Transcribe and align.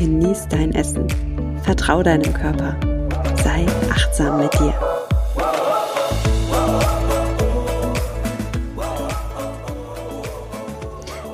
genieß 0.00 0.48
dein 0.48 0.74
Essen. 0.74 1.06
Vertrau 1.62 2.02
deinem 2.02 2.32
Körper. 2.32 2.74
Sei 3.44 3.66
achtsam 3.90 4.38
mit 4.38 4.50
dir. 4.54 4.72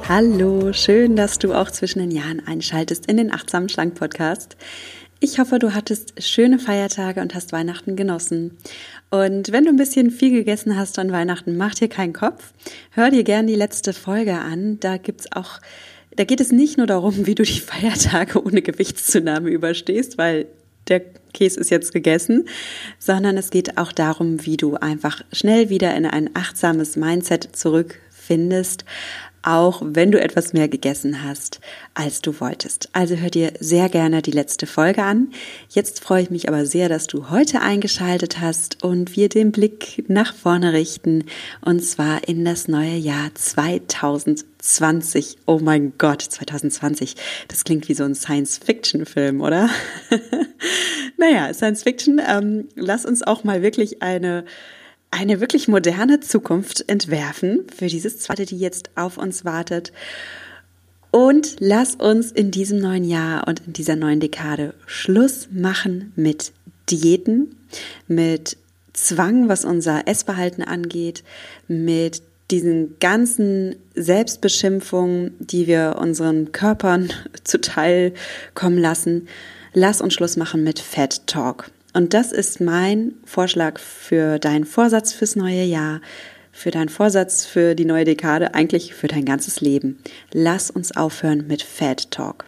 Hallo, 0.08 0.72
schön, 0.72 1.14
dass 1.14 1.38
du 1.38 1.54
auch 1.54 1.70
zwischen 1.70 2.00
den 2.00 2.10
Jahren 2.10 2.44
einschaltest 2.44 3.06
in 3.06 3.18
den 3.18 3.32
Achtsamen 3.32 3.68
Schlank 3.68 3.94
Podcast. 3.94 4.56
Ich 5.20 5.38
hoffe, 5.38 5.60
du 5.60 5.72
hattest 5.72 6.20
schöne 6.20 6.58
Feiertage 6.58 7.20
und 7.20 7.36
hast 7.36 7.52
Weihnachten 7.52 7.94
genossen. 7.94 8.58
Und 9.10 9.52
wenn 9.52 9.64
du 9.64 9.70
ein 9.70 9.76
bisschen 9.76 10.10
viel 10.10 10.32
gegessen 10.32 10.76
hast 10.76 10.98
an 10.98 11.12
Weihnachten, 11.12 11.56
mach 11.56 11.74
dir 11.74 11.88
keinen 11.88 12.12
Kopf. 12.12 12.52
Hör 12.90 13.10
dir 13.10 13.22
gern 13.22 13.46
die 13.46 13.54
letzte 13.54 13.92
Folge 13.92 14.34
an. 14.34 14.80
Da 14.80 14.96
gibt's 14.96 15.30
auch, 15.30 15.60
da 16.16 16.24
geht 16.24 16.40
es 16.40 16.50
nicht 16.50 16.78
nur 16.78 16.86
darum, 16.86 17.26
wie 17.26 17.34
du 17.34 17.42
die 17.42 17.60
Feiertage 17.60 18.44
ohne 18.44 18.62
Gewichtszunahme 18.62 19.50
überstehst, 19.50 20.18
weil 20.18 20.46
der 20.88 21.00
Käse 21.32 21.60
ist 21.60 21.70
jetzt 21.70 21.92
gegessen, 21.92 22.48
sondern 22.98 23.36
es 23.36 23.50
geht 23.50 23.76
auch 23.76 23.92
darum, 23.92 24.44
wie 24.46 24.56
du 24.56 24.76
einfach 24.76 25.22
schnell 25.32 25.68
wieder 25.68 25.94
in 25.94 26.06
ein 26.06 26.30
achtsames 26.34 26.96
Mindset 26.96 27.48
zurückfindest 27.52 28.84
auch 29.46 29.80
wenn 29.84 30.10
du 30.10 30.20
etwas 30.20 30.52
mehr 30.52 30.68
gegessen 30.68 31.22
hast, 31.22 31.60
als 31.94 32.20
du 32.20 32.40
wolltest. 32.40 32.88
Also 32.92 33.14
hör 33.14 33.30
dir 33.30 33.52
sehr 33.60 33.88
gerne 33.88 34.20
die 34.20 34.32
letzte 34.32 34.66
Folge 34.66 35.04
an. 35.04 35.28
Jetzt 35.68 36.02
freue 36.02 36.22
ich 36.22 36.30
mich 36.30 36.48
aber 36.48 36.66
sehr, 36.66 36.88
dass 36.88 37.06
du 37.06 37.30
heute 37.30 37.60
eingeschaltet 37.60 38.40
hast 38.40 38.82
und 38.82 39.16
wir 39.16 39.28
den 39.28 39.52
Blick 39.52 40.04
nach 40.08 40.34
vorne 40.34 40.72
richten 40.72 41.26
und 41.64 41.84
zwar 41.84 42.28
in 42.28 42.44
das 42.44 42.66
neue 42.66 42.96
Jahr 42.96 43.30
2020. 43.34 45.36
Oh 45.46 45.60
mein 45.62 45.92
Gott, 45.96 46.22
2020. 46.22 47.14
Das 47.46 47.62
klingt 47.62 47.88
wie 47.88 47.94
so 47.94 48.02
ein 48.02 48.16
Science-Fiction-Film, 48.16 49.40
oder? 49.40 49.70
naja, 51.18 51.54
Science-Fiction. 51.54 52.20
Ähm, 52.26 52.68
lass 52.74 53.06
uns 53.06 53.22
auch 53.22 53.44
mal 53.44 53.62
wirklich 53.62 54.02
eine 54.02 54.44
eine 55.10 55.40
wirklich 55.40 55.68
moderne 55.68 56.20
Zukunft 56.20 56.88
entwerfen 56.88 57.66
für 57.74 57.86
dieses 57.86 58.18
zweite, 58.18 58.46
die 58.46 58.58
jetzt 58.58 58.90
auf 58.96 59.18
uns 59.18 59.44
wartet. 59.44 59.92
Und 61.10 61.56
lass 61.60 61.94
uns 61.94 62.30
in 62.30 62.50
diesem 62.50 62.78
neuen 62.78 63.04
Jahr 63.04 63.48
und 63.48 63.66
in 63.66 63.72
dieser 63.72 63.96
neuen 63.96 64.20
Dekade 64.20 64.74
Schluss 64.86 65.48
machen 65.50 66.12
mit 66.16 66.52
Diäten, 66.90 67.56
mit 68.06 68.56
Zwang, 68.92 69.48
was 69.48 69.64
unser 69.64 70.06
Essverhalten 70.06 70.62
angeht, 70.62 71.22
mit 71.68 72.22
diesen 72.50 72.98
ganzen 73.00 73.76
Selbstbeschimpfungen, 73.94 75.34
die 75.38 75.66
wir 75.66 75.96
unseren 75.98 76.52
Körpern 76.52 77.12
zuteil 77.44 78.12
kommen 78.54 78.78
lassen. 78.78 79.28
Lass 79.72 80.00
uns 80.00 80.14
Schluss 80.14 80.36
machen 80.36 80.64
mit 80.64 80.78
Fat 80.78 81.26
Talk. 81.26 81.70
Und 81.96 82.12
das 82.12 82.30
ist 82.30 82.60
mein 82.60 83.14
Vorschlag 83.24 83.78
für 83.78 84.38
deinen 84.38 84.66
Vorsatz 84.66 85.14
fürs 85.14 85.34
neue 85.34 85.62
Jahr, 85.62 86.02
für 86.52 86.70
deinen 86.70 86.90
Vorsatz 86.90 87.46
für 87.46 87.74
die 87.74 87.86
neue 87.86 88.04
Dekade, 88.04 88.52
eigentlich 88.52 88.92
für 88.92 89.08
dein 89.08 89.24
ganzes 89.24 89.62
Leben. 89.62 89.96
Lass 90.30 90.70
uns 90.70 90.94
aufhören 90.94 91.46
mit 91.46 91.62
Fat 91.62 92.10
Talk. 92.10 92.44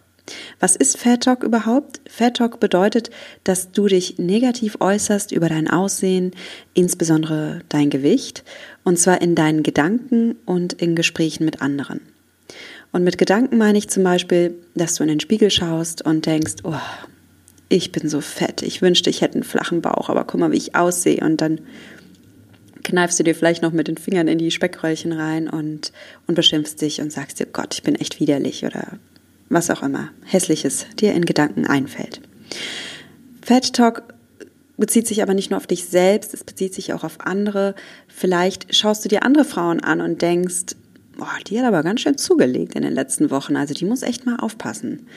Was 0.59 0.75
ist 0.75 0.99
Fat 0.99 1.23
Talk 1.23 1.41
überhaupt? 1.41 1.99
Fat 2.07 2.37
Talk 2.37 2.59
bedeutet, 2.59 3.09
dass 3.43 3.71
du 3.71 3.87
dich 3.87 4.19
negativ 4.19 4.77
äußerst 4.81 5.31
über 5.31 5.49
dein 5.49 5.67
Aussehen, 5.67 6.29
insbesondere 6.75 7.61
dein 7.69 7.89
Gewicht, 7.89 8.43
und 8.83 8.99
zwar 8.99 9.19
in 9.19 9.33
deinen 9.33 9.63
Gedanken 9.63 10.35
und 10.45 10.73
in 10.73 10.93
Gesprächen 10.95 11.45
mit 11.45 11.59
anderen. 11.59 12.01
Und 12.91 13.03
mit 13.03 13.17
Gedanken 13.17 13.57
meine 13.57 13.79
ich 13.79 13.89
zum 13.89 14.03
Beispiel, 14.03 14.53
dass 14.75 14.93
du 14.93 15.01
in 15.01 15.09
den 15.09 15.19
Spiegel 15.19 15.49
schaust 15.49 16.05
und 16.05 16.27
denkst, 16.27 16.57
oh, 16.65 16.75
ich 17.69 17.91
bin 17.91 18.09
so 18.09 18.19
fett, 18.19 18.63
ich 18.63 18.81
wünschte, 18.81 19.09
ich 19.09 19.21
hätte 19.21 19.35
einen 19.35 19.43
flachen 19.43 19.81
Bauch, 19.81 20.09
aber 20.09 20.25
guck 20.25 20.39
mal, 20.39 20.51
wie 20.51 20.57
ich 20.57 20.75
aussehe. 20.75 21.21
Und 21.21 21.39
dann 21.39 21.61
kneifst 22.83 23.19
du 23.19 23.23
dir 23.23 23.35
vielleicht 23.35 23.61
noch 23.61 23.71
mit 23.71 23.87
den 23.87 23.97
Fingern 23.97 24.27
in 24.27 24.39
die 24.39 24.51
Speckröllchen 24.51 25.11
rein 25.13 25.47
und, 25.47 25.91
und 26.25 26.35
beschimpfst 26.35 26.81
dich 26.81 26.99
und 26.99 27.13
sagst 27.13 27.39
dir, 27.39 27.45
Gott, 27.45 27.75
ich 27.75 27.83
bin 27.83 27.95
echt 27.95 28.19
widerlich 28.19 28.65
oder 28.65 28.97
was 29.49 29.69
auch 29.69 29.83
immer 29.83 30.09
Hässliches 30.25 30.87
dir 30.99 31.13
in 31.13 31.25
Gedanken 31.25 31.67
einfällt. 31.67 32.21
Fat 33.43 33.73
Talk 33.73 34.03
bezieht 34.77 35.07
sich 35.07 35.21
aber 35.21 35.33
nicht 35.33 35.51
nur 35.51 35.57
auf 35.57 35.67
dich 35.67 35.85
selbst, 35.85 36.33
es 36.33 36.43
bezieht 36.43 36.73
sich 36.73 36.93
auch 36.93 37.03
auf 37.03 37.19
andere. 37.19 37.75
Vielleicht 38.07 38.73
schaust 38.73 39.05
du 39.05 39.09
dir 39.09 39.23
andere 39.23 39.45
Frauen 39.45 39.79
an 39.81 40.01
und 40.01 40.21
denkst, 40.21 40.75
boah, 41.17 41.29
die 41.47 41.59
hat 41.59 41.65
aber 41.65 41.83
ganz 41.83 42.01
schön 42.01 42.17
zugelegt 42.17 42.75
in 42.75 42.81
den 42.81 42.93
letzten 42.93 43.29
Wochen, 43.29 43.55
also 43.55 43.73
die 43.73 43.85
muss 43.85 44.01
echt 44.01 44.25
mal 44.25 44.37
aufpassen. 44.37 45.07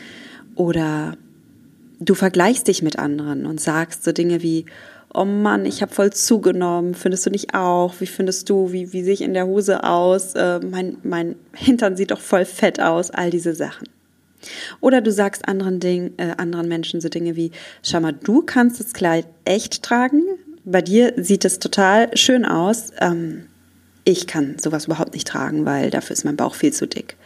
Oder 0.55 1.17
du 2.05 2.15
vergleichst 2.15 2.69
dich 2.69 2.83
mit 2.83 2.99
anderen 2.99 3.47
und 3.47 3.61
sagst 3.61 4.05
so 4.05 4.13
Dinge 4.13 4.43
wie, 4.43 4.67
oh 5.15 5.25
Mann, 5.25 5.67
ich 5.67 5.83
habe 5.83 5.95
voll 5.95 6.13
zugenommen, 6.13 6.95
findest 6.95 7.27
du 7.27 7.31
nicht 7.31 7.55
auch? 7.55 7.95
Wie 8.01 8.07
findest 8.07 8.49
du, 8.49 8.73
wie, 8.73 8.93
wie 8.93 9.03
sehe 9.03 9.15
ich 9.15 9.23
in 9.23 9.35
der 9.35 9.47
Hose 9.47 9.85
aus? 9.85 10.35
Äh, 10.35 10.61
mein, 10.61 10.99
mein 11.03 11.37
Hintern 11.55 11.97
sieht 11.97 12.11
doch 12.11 12.21
voll 12.21 12.45
fett 12.45 12.81
aus, 12.81 13.11
all 13.11 13.31
diese 13.31 13.55
Sachen. 13.55 13.89
Oder 14.81 15.01
du 15.01 15.13
sagst 15.13 15.47
anderen, 15.47 15.81
Ding, 15.81 16.15
äh, 16.17 16.35
anderen 16.37 16.69
Menschen 16.69 17.01
so 17.01 17.09
Dinge 17.09 17.37
wie, 17.37 17.53
schau 17.83 18.01
mal, 18.01 18.13
du 18.13 18.43
kannst 18.43 18.81
das 18.81 18.93
Kleid 18.93 19.27
echt 19.45 19.83
tragen, 19.83 20.23
bei 20.65 20.81
dir 20.81 21.15
sieht 21.17 21.45
es 21.45 21.59
total 21.59 22.17
schön 22.17 22.45
aus. 22.45 22.91
Ähm, 23.01 23.47
ich 24.05 24.27
kann 24.27 24.59
sowas 24.59 24.87
überhaupt 24.87 25.15
nicht 25.15 25.29
tragen, 25.29 25.65
weil 25.65 25.91
dafür 25.91 26.15
ist 26.15 26.25
mein 26.25 26.37
Bauch 26.37 26.55
viel 26.55 26.73
zu 26.73 26.87
dick. 26.87 27.17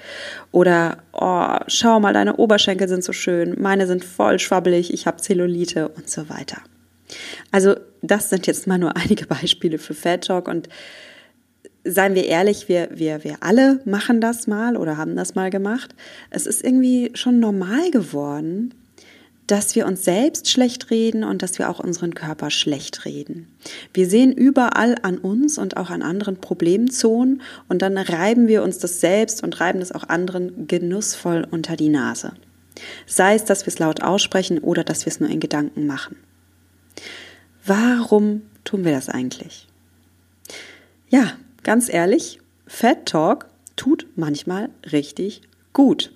Oder, 0.53 0.99
oh, 1.13 1.57
schau 1.69 2.01
mal, 2.01 2.13
deine 2.13 2.37
Oberschenkel 2.37 2.89
sind 2.89 3.03
so 3.03 3.13
schön, 3.13 3.57
meine 3.59 3.87
sind 3.87 4.05
voll 4.05 4.39
schwabbelig, 4.39 4.93
ich 4.93 5.07
habe 5.07 5.23
Zellulite 5.23 5.89
und 5.89 6.11
so 6.11 6.29
weiter. 6.29 6.59
Also 7.51 7.77
das 8.03 8.31
sind 8.31 8.47
jetzt 8.47 8.67
mal 8.67 8.79
nur 8.79 8.97
einige 8.97 9.27
Beispiele 9.27 9.79
für 9.79 9.95
Fat 9.95 10.25
Talk 10.25 10.49
und 10.49 10.69
seien 11.85 12.15
wir 12.15 12.27
ehrlich, 12.27 12.69
wir, 12.69 12.89
wir, 12.93 13.25
wir 13.25 13.37
alle 13.41 13.81
machen 13.85 14.21
das 14.21 14.47
mal 14.47 14.77
oder 14.77 14.97
haben 14.97 15.17
das 15.17 15.35
mal 15.35 15.51
gemacht. 15.51 15.95
Es 16.31 16.47
ist 16.47 16.65
irgendwie 16.65 17.13
schon 17.15 17.41
normal 17.41 17.91
geworden, 17.91 18.75
dass 19.47 19.75
wir 19.75 19.87
uns 19.87 20.05
selbst 20.05 20.51
schlecht 20.51 20.91
reden 20.91 21.25
und 21.25 21.43
dass 21.43 21.59
wir 21.59 21.71
auch 21.71 21.79
unseren 21.79 22.15
Körper 22.15 22.51
schlecht 22.51 23.05
reden. 23.05 23.49
Wir 23.93 24.09
sehen 24.09 24.33
überall 24.33 24.97
an 25.03 25.19
uns 25.19 25.59
und 25.59 25.77
auch 25.77 25.91
an 25.91 26.03
anderen 26.03 26.37
Problemzonen 26.41 27.43
und 27.69 27.83
dann 27.83 27.97
reiben 27.97 28.49
wir 28.49 28.63
uns 28.63 28.79
das 28.79 29.01
selbst 29.01 29.43
und 29.43 29.61
reiben 29.61 29.81
es 29.81 29.93
auch 29.93 30.09
anderen 30.09 30.67
genussvoll 30.67 31.47
unter 31.51 31.77
die 31.77 31.89
Nase. 31.89 32.33
Sei 33.07 33.35
es, 33.35 33.45
dass 33.45 33.65
wir 33.65 33.73
es 33.73 33.79
laut 33.79 34.03
aussprechen 34.03 34.59
oder 34.59 34.85
dass 34.85 35.07
wir 35.07 35.11
es 35.11 35.21
nur 35.21 35.31
in 35.31 35.41
Gedanken 35.41 35.87
machen. 35.87 36.17
Warum 37.65 38.43
tun 38.65 38.85
wir 38.85 38.93
das 38.93 39.09
eigentlich? 39.09 39.67
Ja, 41.09 41.33
ganz 41.63 41.93
ehrlich, 41.93 42.41
Fat 42.67 43.07
Talk 43.07 43.47
tut 43.77 44.07
manchmal 44.17 44.71
richtig 44.91 45.43
gut. 45.73 46.13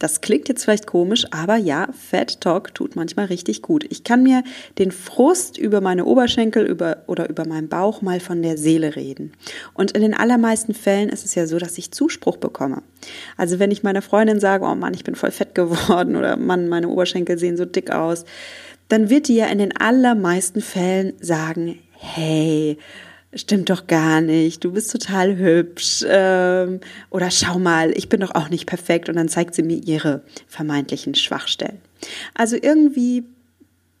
Das 0.00 0.22
klingt 0.22 0.48
jetzt 0.48 0.64
vielleicht 0.64 0.86
komisch, 0.86 1.26
aber 1.30 1.56
ja, 1.56 1.88
Fat 1.92 2.40
Talk 2.40 2.74
tut 2.74 2.96
manchmal 2.96 3.26
richtig 3.26 3.60
gut. 3.60 3.84
Ich 3.90 4.02
kann 4.02 4.22
mir 4.22 4.42
den 4.78 4.92
Frust 4.92 5.58
über 5.58 5.82
meine 5.82 6.06
Oberschenkel 6.06 6.64
über, 6.64 7.04
oder 7.06 7.28
über 7.28 7.46
meinen 7.46 7.68
Bauch 7.68 8.00
mal 8.00 8.18
von 8.18 8.42
der 8.42 8.56
Seele 8.56 8.96
reden. 8.96 9.32
Und 9.74 9.92
in 9.92 10.00
den 10.00 10.14
allermeisten 10.14 10.72
Fällen 10.72 11.10
ist 11.10 11.26
es 11.26 11.34
ja 11.34 11.46
so, 11.46 11.58
dass 11.58 11.76
ich 11.76 11.92
Zuspruch 11.92 12.38
bekomme. 12.38 12.82
Also 13.36 13.58
wenn 13.58 13.70
ich 13.70 13.82
meiner 13.82 14.00
Freundin 14.00 14.40
sage, 14.40 14.64
oh 14.64 14.74
Mann, 14.74 14.94
ich 14.94 15.04
bin 15.04 15.16
voll 15.16 15.32
fett 15.32 15.54
geworden 15.54 16.16
oder 16.16 16.38
Mann, 16.38 16.68
meine 16.68 16.88
Oberschenkel 16.88 17.38
sehen 17.38 17.58
so 17.58 17.66
dick 17.66 17.90
aus, 17.90 18.24
dann 18.88 19.10
wird 19.10 19.28
die 19.28 19.36
ja 19.36 19.48
in 19.48 19.58
den 19.58 19.76
allermeisten 19.76 20.62
Fällen 20.62 21.12
sagen, 21.20 21.78
hey, 21.92 22.78
stimmt 23.34 23.70
doch 23.70 23.86
gar 23.86 24.20
nicht, 24.20 24.64
du 24.64 24.72
bist 24.72 24.90
total 24.90 25.36
hübsch 25.36 26.04
ähm, 26.06 26.80
oder 27.10 27.30
schau 27.30 27.58
mal, 27.58 27.96
ich 27.96 28.08
bin 28.08 28.20
doch 28.20 28.34
auch 28.34 28.48
nicht 28.48 28.66
perfekt 28.66 29.08
und 29.08 29.16
dann 29.16 29.28
zeigt 29.28 29.54
sie 29.54 29.62
mir 29.62 29.76
ihre 29.76 30.22
vermeintlichen 30.48 31.14
Schwachstellen. 31.14 31.80
Also 32.34 32.56
irgendwie 32.60 33.24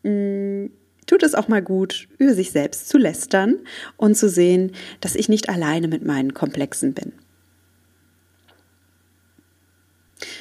mh, 0.02 0.10
mm, 0.10 0.70
tut 1.06 1.22
es 1.22 1.34
auch 1.34 1.48
mal 1.48 1.62
gut, 1.62 2.08
über 2.18 2.34
sich 2.34 2.50
selbst 2.50 2.88
zu 2.88 2.98
lästern 2.98 3.56
und 3.96 4.16
zu 4.16 4.28
sehen, 4.28 4.72
dass 5.00 5.14
ich 5.14 5.28
nicht 5.28 5.48
alleine 5.48 5.88
mit 5.88 6.04
meinen 6.04 6.34
Komplexen 6.34 6.94
bin. 6.94 7.12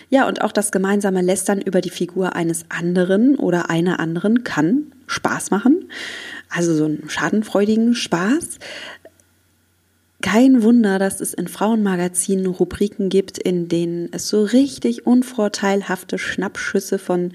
Ja, 0.09 0.27
und 0.27 0.41
auch 0.41 0.51
das 0.51 0.71
gemeinsame 0.71 1.21
Lästern 1.21 1.61
über 1.61 1.81
die 1.81 1.89
Figur 1.89 2.35
eines 2.35 2.65
anderen 2.69 3.35
oder 3.35 3.69
einer 3.69 3.99
anderen 3.99 4.43
kann 4.43 4.91
Spaß 5.07 5.51
machen. 5.51 5.89
Also 6.49 6.75
so 6.75 6.85
einen 6.85 7.09
schadenfreudigen 7.09 7.93
Spaß. 7.93 8.59
Kein 10.21 10.63
Wunder, 10.63 10.99
dass 10.99 11.21
es 11.21 11.33
in 11.33 11.47
Frauenmagazinen 11.47 12.47
Rubriken 12.47 13.07
gibt, 13.07 13.37
in 13.37 13.69
denen 13.69 14.09
es 14.11 14.27
so 14.27 14.43
richtig 14.43 15.07
unvorteilhafte 15.07 16.17
Schnappschüsse 16.17 16.99
von 16.99 17.31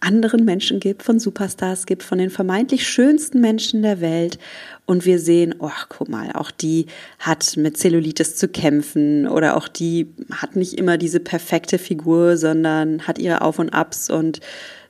anderen 0.00 0.44
Menschen 0.44 0.78
gibt, 0.78 1.02
von 1.02 1.18
Superstars 1.18 1.86
gibt, 1.86 2.02
von 2.02 2.18
den 2.18 2.28
vermeintlich 2.28 2.86
schönsten 2.86 3.40
Menschen 3.40 3.80
der 3.80 4.02
Welt. 4.02 4.38
Und 4.84 5.06
wir 5.06 5.18
sehen, 5.18 5.54
oh, 5.58 5.70
guck 5.88 6.10
mal, 6.10 6.30
auch 6.32 6.50
die 6.50 6.86
hat 7.18 7.56
mit 7.56 7.78
Zellulitis 7.78 8.36
zu 8.36 8.48
kämpfen 8.48 9.26
oder 9.26 9.56
auch 9.56 9.66
die 9.66 10.08
hat 10.30 10.54
nicht 10.54 10.74
immer 10.74 10.98
diese 10.98 11.20
perfekte 11.20 11.78
Figur, 11.78 12.36
sondern 12.36 13.06
hat 13.06 13.18
ihre 13.18 13.40
Auf 13.40 13.58
und 13.58 13.70
Abs 13.70 14.10
und 14.10 14.40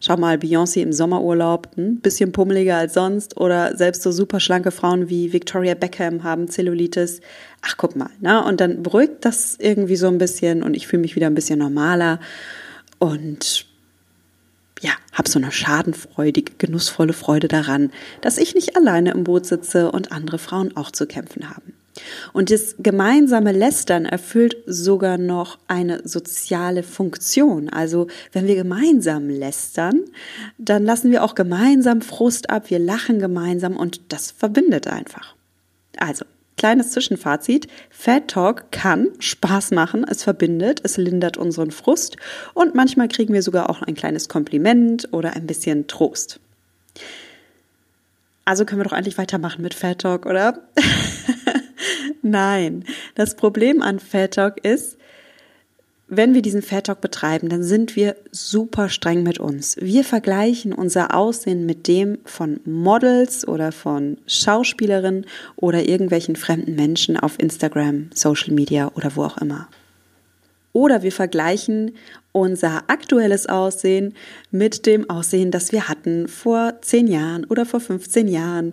schau 0.00 0.16
mal, 0.16 0.36
Beyoncé 0.36 0.80
im 0.80 0.92
Sommerurlaub, 0.92 1.68
ein 1.76 1.84
hm, 1.84 2.00
bisschen 2.00 2.32
pummeliger 2.32 2.76
als 2.76 2.94
sonst 2.94 3.36
oder 3.36 3.76
selbst 3.76 4.02
so 4.02 4.12
super 4.12 4.40
schlanke 4.40 4.70
Frauen 4.70 5.08
wie 5.08 5.32
Victoria 5.32 5.74
Beckham 5.74 6.22
haben 6.22 6.48
Zellulitis. 6.48 7.20
Ach, 7.62 7.76
guck 7.76 7.96
mal, 7.96 8.10
ne? 8.20 8.44
Und 8.44 8.60
dann 8.60 8.82
beruhigt 8.82 9.24
das 9.24 9.56
irgendwie 9.58 9.96
so 9.96 10.08
ein 10.08 10.18
bisschen 10.18 10.62
und 10.62 10.74
ich 10.74 10.86
fühle 10.86 11.02
mich 11.02 11.16
wieder 11.16 11.26
ein 11.26 11.34
bisschen 11.34 11.58
normaler 11.58 12.20
und 12.98 13.66
ja, 14.80 14.92
habe 15.12 15.28
so 15.28 15.38
eine 15.38 15.50
schadenfreudige, 15.50 16.52
genussvolle 16.58 17.12
Freude 17.12 17.48
daran, 17.48 17.90
dass 18.20 18.38
ich 18.38 18.54
nicht 18.54 18.76
alleine 18.76 19.10
im 19.10 19.24
Boot 19.24 19.46
sitze 19.46 19.90
und 19.90 20.12
andere 20.12 20.38
Frauen 20.38 20.76
auch 20.76 20.92
zu 20.92 21.06
kämpfen 21.06 21.50
haben. 21.50 21.77
Und 22.32 22.50
das 22.50 22.76
gemeinsame 22.78 23.52
Lästern 23.52 24.04
erfüllt 24.04 24.56
sogar 24.66 25.18
noch 25.18 25.58
eine 25.68 26.06
soziale 26.06 26.82
Funktion. 26.82 27.68
Also 27.68 28.08
wenn 28.32 28.46
wir 28.46 28.56
gemeinsam 28.56 29.28
lästern, 29.28 30.04
dann 30.58 30.84
lassen 30.84 31.10
wir 31.10 31.24
auch 31.24 31.34
gemeinsam 31.34 32.00
Frust 32.00 32.50
ab, 32.50 32.70
wir 32.70 32.78
lachen 32.78 33.18
gemeinsam 33.18 33.76
und 33.76 34.12
das 34.12 34.30
verbindet 34.30 34.86
einfach. 34.86 35.34
Also, 35.96 36.24
kleines 36.56 36.90
Zwischenfazit. 36.90 37.68
Fat 37.88 38.28
Talk 38.28 38.70
kann 38.70 39.08
Spaß 39.18 39.70
machen, 39.70 40.04
es 40.08 40.22
verbindet, 40.22 40.80
es 40.84 40.96
lindert 40.98 41.38
unseren 41.38 41.70
Frust 41.70 42.16
und 42.52 42.74
manchmal 42.74 43.08
kriegen 43.08 43.32
wir 43.32 43.42
sogar 43.42 43.70
auch 43.70 43.82
ein 43.82 43.94
kleines 43.94 44.28
Kompliment 44.28 45.08
oder 45.12 45.34
ein 45.34 45.46
bisschen 45.46 45.86
Trost. 45.86 46.40
Also 48.44 48.64
können 48.64 48.80
wir 48.80 48.84
doch 48.84 48.92
eigentlich 48.92 49.18
weitermachen 49.18 49.62
mit 49.62 49.74
Fat 49.74 50.00
Talk, 50.00 50.26
oder? 50.26 50.58
Nein, 52.22 52.84
das 53.14 53.36
Problem 53.36 53.82
an 53.82 53.98
Fat 54.00 54.34
Talk 54.34 54.64
ist, 54.64 54.98
wenn 56.10 56.32
wir 56.32 56.40
diesen 56.40 56.62
Fat 56.62 56.86
Talk 56.86 57.00
betreiben, 57.02 57.50
dann 57.50 57.62
sind 57.62 57.94
wir 57.94 58.16
super 58.32 58.88
streng 58.88 59.22
mit 59.22 59.38
uns. 59.38 59.76
Wir 59.78 60.04
vergleichen 60.04 60.72
unser 60.72 61.14
Aussehen 61.14 61.66
mit 61.66 61.86
dem 61.86 62.18
von 62.24 62.60
Models 62.64 63.46
oder 63.46 63.72
von 63.72 64.16
Schauspielerinnen 64.26 65.26
oder 65.56 65.86
irgendwelchen 65.86 66.36
fremden 66.36 66.74
Menschen 66.74 67.18
auf 67.18 67.38
Instagram, 67.38 68.10
Social 68.14 68.54
Media 68.54 68.90
oder 68.94 69.14
wo 69.16 69.24
auch 69.24 69.36
immer. 69.36 69.68
Oder 70.72 71.02
wir 71.02 71.12
vergleichen 71.12 71.92
unser 72.32 72.84
aktuelles 72.88 73.46
Aussehen 73.46 74.14
mit 74.50 74.86
dem 74.86 75.10
Aussehen, 75.10 75.50
das 75.50 75.72
wir 75.72 75.88
hatten 75.88 76.28
vor 76.28 76.74
10 76.80 77.06
Jahren 77.08 77.44
oder 77.46 77.66
vor 77.66 77.80
15 77.80 78.28
Jahren 78.28 78.72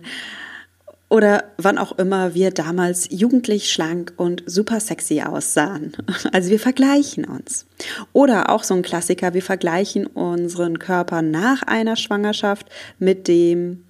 oder 1.08 1.44
wann 1.56 1.78
auch 1.78 1.98
immer 1.98 2.34
wir 2.34 2.50
damals 2.50 3.08
jugendlich 3.10 3.72
schlank 3.72 4.12
und 4.16 4.42
super 4.46 4.80
sexy 4.80 5.22
aussahen. 5.22 5.92
Also 6.32 6.50
wir 6.50 6.58
vergleichen 6.60 7.24
uns. 7.24 7.66
Oder 8.12 8.50
auch 8.50 8.64
so 8.64 8.74
ein 8.74 8.82
Klassiker, 8.82 9.32
wir 9.32 9.42
vergleichen 9.42 10.06
unseren 10.06 10.78
Körper 10.78 11.22
nach 11.22 11.62
einer 11.62 11.96
Schwangerschaft 11.96 12.66
mit 12.98 13.28
dem, 13.28 13.84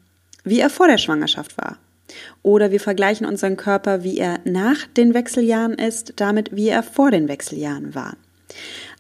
wie 0.45 0.61
er 0.61 0.71
vor 0.71 0.87
der 0.87 0.99
Schwangerschaft 0.99 1.57
war. 1.57 1.79
Oder 2.43 2.71
wir 2.71 2.81
vergleichen 2.81 3.27
unseren 3.27 3.57
Körper, 3.57 4.05
wie 4.05 4.19
er 4.19 4.39
nach 4.45 4.87
den 4.97 5.15
Wechseljahren 5.15 5.75
ist, 5.75 6.15
damit, 6.17 6.55
wie 6.55 6.69
er 6.69 6.83
vor 6.83 7.11
den 7.11 7.29
Wechseljahren 7.29 7.95
war. 7.95 8.17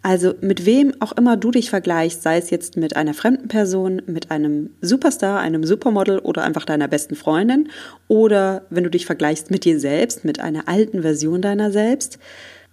Also 0.07 0.35
mit 0.41 0.67
wem 0.67 0.95
auch 1.01 1.11
immer 1.11 1.37
du 1.37 1.51
dich 1.51 1.69
vergleichst, 1.69 2.23
sei 2.23 2.39
es 2.39 2.51
jetzt 2.51 2.77
mit 2.77 2.95
einer 2.95 3.13
fremden 3.13 3.49
Person, 3.49 4.03
mit 4.07 4.31
einem 4.31 4.71
Superstar, 4.81 5.41
einem 5.41 5.65
Supermodel 5.65 6.21
oder 6.21 6.45
einfach 6.45 6.65
deiner 6.65 6.87
besten 6.87 7.17
Freundin 7.17 7.71
oder 8.07 8.67
wenn 8.71 8.85
du 8.85 8.91
dich 8.91 9.05
vergleichst 9.05 9.51
mit 9.51 9.65
dir 9.65 9.81
selbst, 9.81 10.25
mit 10.25 10.39
einer 10.39 10.69
alten 10.69 11.03
Version 11.03 11.43
deiner 11.43 11.73
selbst, 11.73 12.21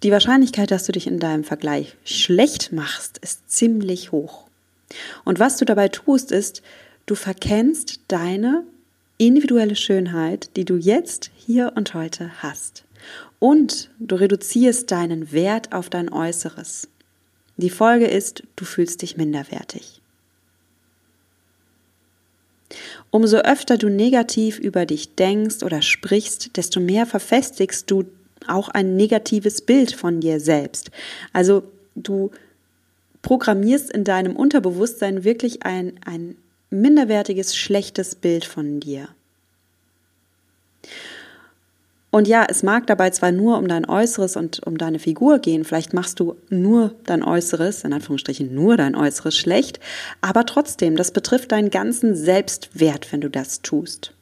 die 0.04 0.12
Wahrscheinlichkeit, 0.12 0.70
dass 0.70 0.86
du 0.86 0.92
dich 0.92 1.08
in 1.08 1.18
deinem 1.18 1.44
Vergleich 1.44 1.98
schlecht 2.04 2.72
machst, 2.72 3.18
ist 3.18 3.50
ziemlich 3.50 4.12
hoch. 4.12 4.46
Und 5.26 5.40
was 5.40 5.58
du 5.58 5.66
dabei 5.66 5.88
tust, 5.88 6.32
ist, 6.32 6.62
du 7.08 7.16
verkennst 7.16 8.02
deine 8.10 8.64
individuelle 9.18 9.76
Schönheit, 9.76 10.52
die 10.56 10.66
du 10.66 10.76
jetzt, 10.76 11.32
hier 11.36 11.74
und 11.76 11.96
heute 11.96 12.30
hast. 12.44 12.84
Und 13.40 13.90
du 13.98 14.18
reduzierst 14.18 14.92
deinen 14.92 15.32
Wert 15.32 15.74
auf 15.74 15.90
dein 15.90 16.14
Äußeres. 16.14 16.90
Die 17.58 17.70
Folge 17.70 18.08
ist, 18.08 18.44
du 18.56 18.66
fühlst 18.66 19.02
dich 19.02 19.18
minderwertig. 19.18 20.02
Umso 23.12 23.38
öfter 23.38 23.78
du 23.78 23.90
negativ 23.90 24.58
über 24.58 24.86
dich 24.86 25.16
denkst 25.16 25.62
oder 25.62 25.82
sprichst, 25.84 26.58
desto 26.58 26.80
mehr 26.80 27.06
verfestigst 27.06 27.90
du 27.92 28.06
auch 28.48 28.70
ein 28.70 28.96
negatives 28.96 29.62
Bild 29.62 29.94
von 29.94 30.20
dir 30.20 30.40
selbst. 30.40 30.90
Also 31.32 31.64
du 31.96 32.32
programmierst 33.22 33.92
in 33.92 34.04
deinem 34.04 34.36
Unterbewusstsein 34.36 35.24
wirklich 35.24 35.64
ein, 35.64 36.00
ein 36.06 36.36
minderwertiges, 36.72 37.56
schlechtes 37.56 38.16
Bild 38.16 38.46
von 38.46 38.80
dir. 38.80 39.10
Und 42.14 42.28
ja, 42.28 42.46
es 42.48 42.62
mag 42.62 42.86
dabei 42.86 43.10
zwar 43.10 43.32
nur 43.32 43.58
um 43.58 43.68
dein 43.68 43.90
Äußeres 43.90 44.36
und 44.36 44.62
um 44.68 44.78
deine 44.78 45.00
Figur 45.00 45.40
gehen, 45.40 45.66
vielleicht 45.66 45.96
machst 45.96 46.20
du 46.20 46.36
nur 46.52 46.94
dein 47.06 47.24
Äußeres, 47.24 47.84
in 47.84 47.92
Anführungsstrichen 47.92 48.54
nur 48.54 48.78
dein 48.78 48.96
Äußeres 48.96 49.36
schlecht, 49.36 49.80
aber 50.22 50.46
trotzdem, 50.46 50.96
das 50.96 51.10
betrifft 51.10 51.52
deinen 51.52 51.72
ganzen 51.72 52.14
Selbstwert, 52.14 53.12
wenn 53.12 53.22
du 53.22 53.32
das 53.32 53.64
tust. 53.64 54.14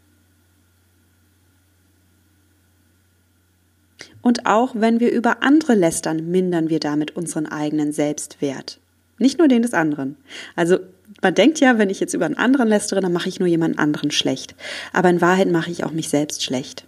Und 4.22 4.46
auch 4.46 4.72
wenn 4.74 5.02
wir 5.02 5.12
über 5.12 5.44
andere 5.44 5.76
lästern, 5.76 6.32
mindern 6.32 6.70
wir 6.70 6.80
damit 6.80 7.18
unseren 7.18 7.46
eigenen 7.46 7.92
Selbstwert. 7.92 8.80
Nicht 9.18 9.38
nur 9.38 9.50
den 9.50 9.64
des 9.64 9.74
anderen. 9.74 10.16
Also 10.56 10.78
man 11.22 11.36
denkt 11.36 11.60
ja, 11.60 11.78
wenn 11.78 11.90
ich 11.90 12.00
jetzt 12.00 12.14
über 12.14 12.26
einen 12.26 12.38
anderen 12.38 12.70
lästere, 12.70 13.02
dann 13.02 13.12
mache 13.12 13.28
ich 13.28 13.42
nur 13.42 13.50
jemand 13.50 13.80
anderen 13.80 14.12
schlecht. 14.12 14.56
Aber 14.94 15.10
in 15.10 15.20
Wahrheit 15.20 15.52
mache 15.52 15.72
ich 15.72 15.84
auch 15.84 15.92
mich 15.92 16.08
selbst 16.08 16.42
schlecht. 16.42 16.86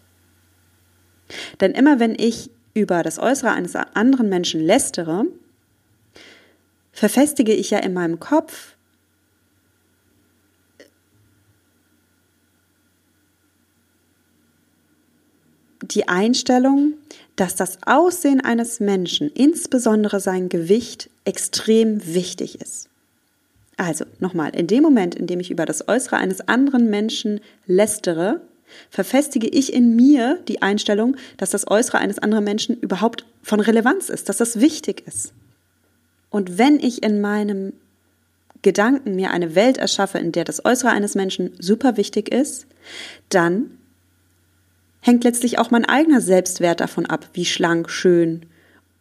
Denn 1.61 1.71
immer 1.71 1.99
wenn 1.99 2.15
ich 2.17 2.49
über 2.73 3.03
das 3.03 3.19
Äußere 3.19 3.51
eines 3.51 3.75
anderen 3.75 4.29
Menschen 4.29 4.61
lästere, 4.61 5.25
verfestige 6.91 7.53
ich 7.53 7.69
ja 7.71 7.79
in 7.79 7.93
meinem 7.93 8.19
Kopf 8.19 8.75
die 15.81 16.07
Einstellung, 16.07 16.93
dass 17.35 17.55
das 17.55 17.79
Aussehen 17.85 18.41
eines 18.41 18.79
Menschen, 18.79 19.31
insbesondere 19.33 20.19
sein 20.19 20.49
Gewicht, 20.49 21.09
extrem 21.25 22.13
wichtig 22.13 22.61
ist. 22.61 22.89
Also 23.77 24.05
nochmal, 24.19 24.55
in 24.55 24.67
dem 24.67 24.83
Moment, 24.83 25.15
in 25.15 25.27
dem 25.27 25.39
ich 25.39 25.49
über 25.49 25.65
das 25.65 25.87
Äußere 25.87 26.17
eines 26.17 26.47
anderen 26.47 26.89
Menschen 26.89 27.41
lästere, 27.65 28.41
verfestige 28.89 29.47
ich 29.47 29.73
in 29.73 29.95
mir 29.95 30.39
die 30.47 30.61
Einstellung, 30.61 31.15
dass 31.37 31.51
das 31.51 31.67
Äußere 31.69 31.97
eines 31.97 32.19
anderen 32.19 32.43
Menschen 32.43 32.79
überhaupt 32.79 33.25
von 33.41 33.59
Relevanz 33.59 34.09
ist, 34.09 34.29
dass 34.29 34.37
das 34.37 34.59
wichtig 34.59 35.03
ist. 35.07 35.33
Und 36.29 36.57
wenn 36.57 36.79
ich 36.79 37.03
in 37.03 37.21
meinem 37.21 37.73
Gedanken 38.63 39.15
mir 39.15 39.31
eine 39.31 39.55
Welt 39.55 39.77
erschaffe, 39.77 40.17
in 40.17 40.31
der 40.31 40.45
das 40.45 40.65
Äußere 40.65 40.89
eines 40.89 41.15
Menschen 41.15 41.51
super 41.59 41.97
wichtig 41.97 42.33
ist, 42.33 42.65
dann 43.29 43.77
hängt 45.01 45.25
letztlich 45.25 45.59
auch 45.59 45.69
mein 45.69 45.85
eigener 45.85 46.21
Selbstwert 46.21 46.79
davon 46.79 47.05
ab, 47.05 47.29
wie 47.33 47.45
schlank, 47.45 47.89
schön 47.89 48.45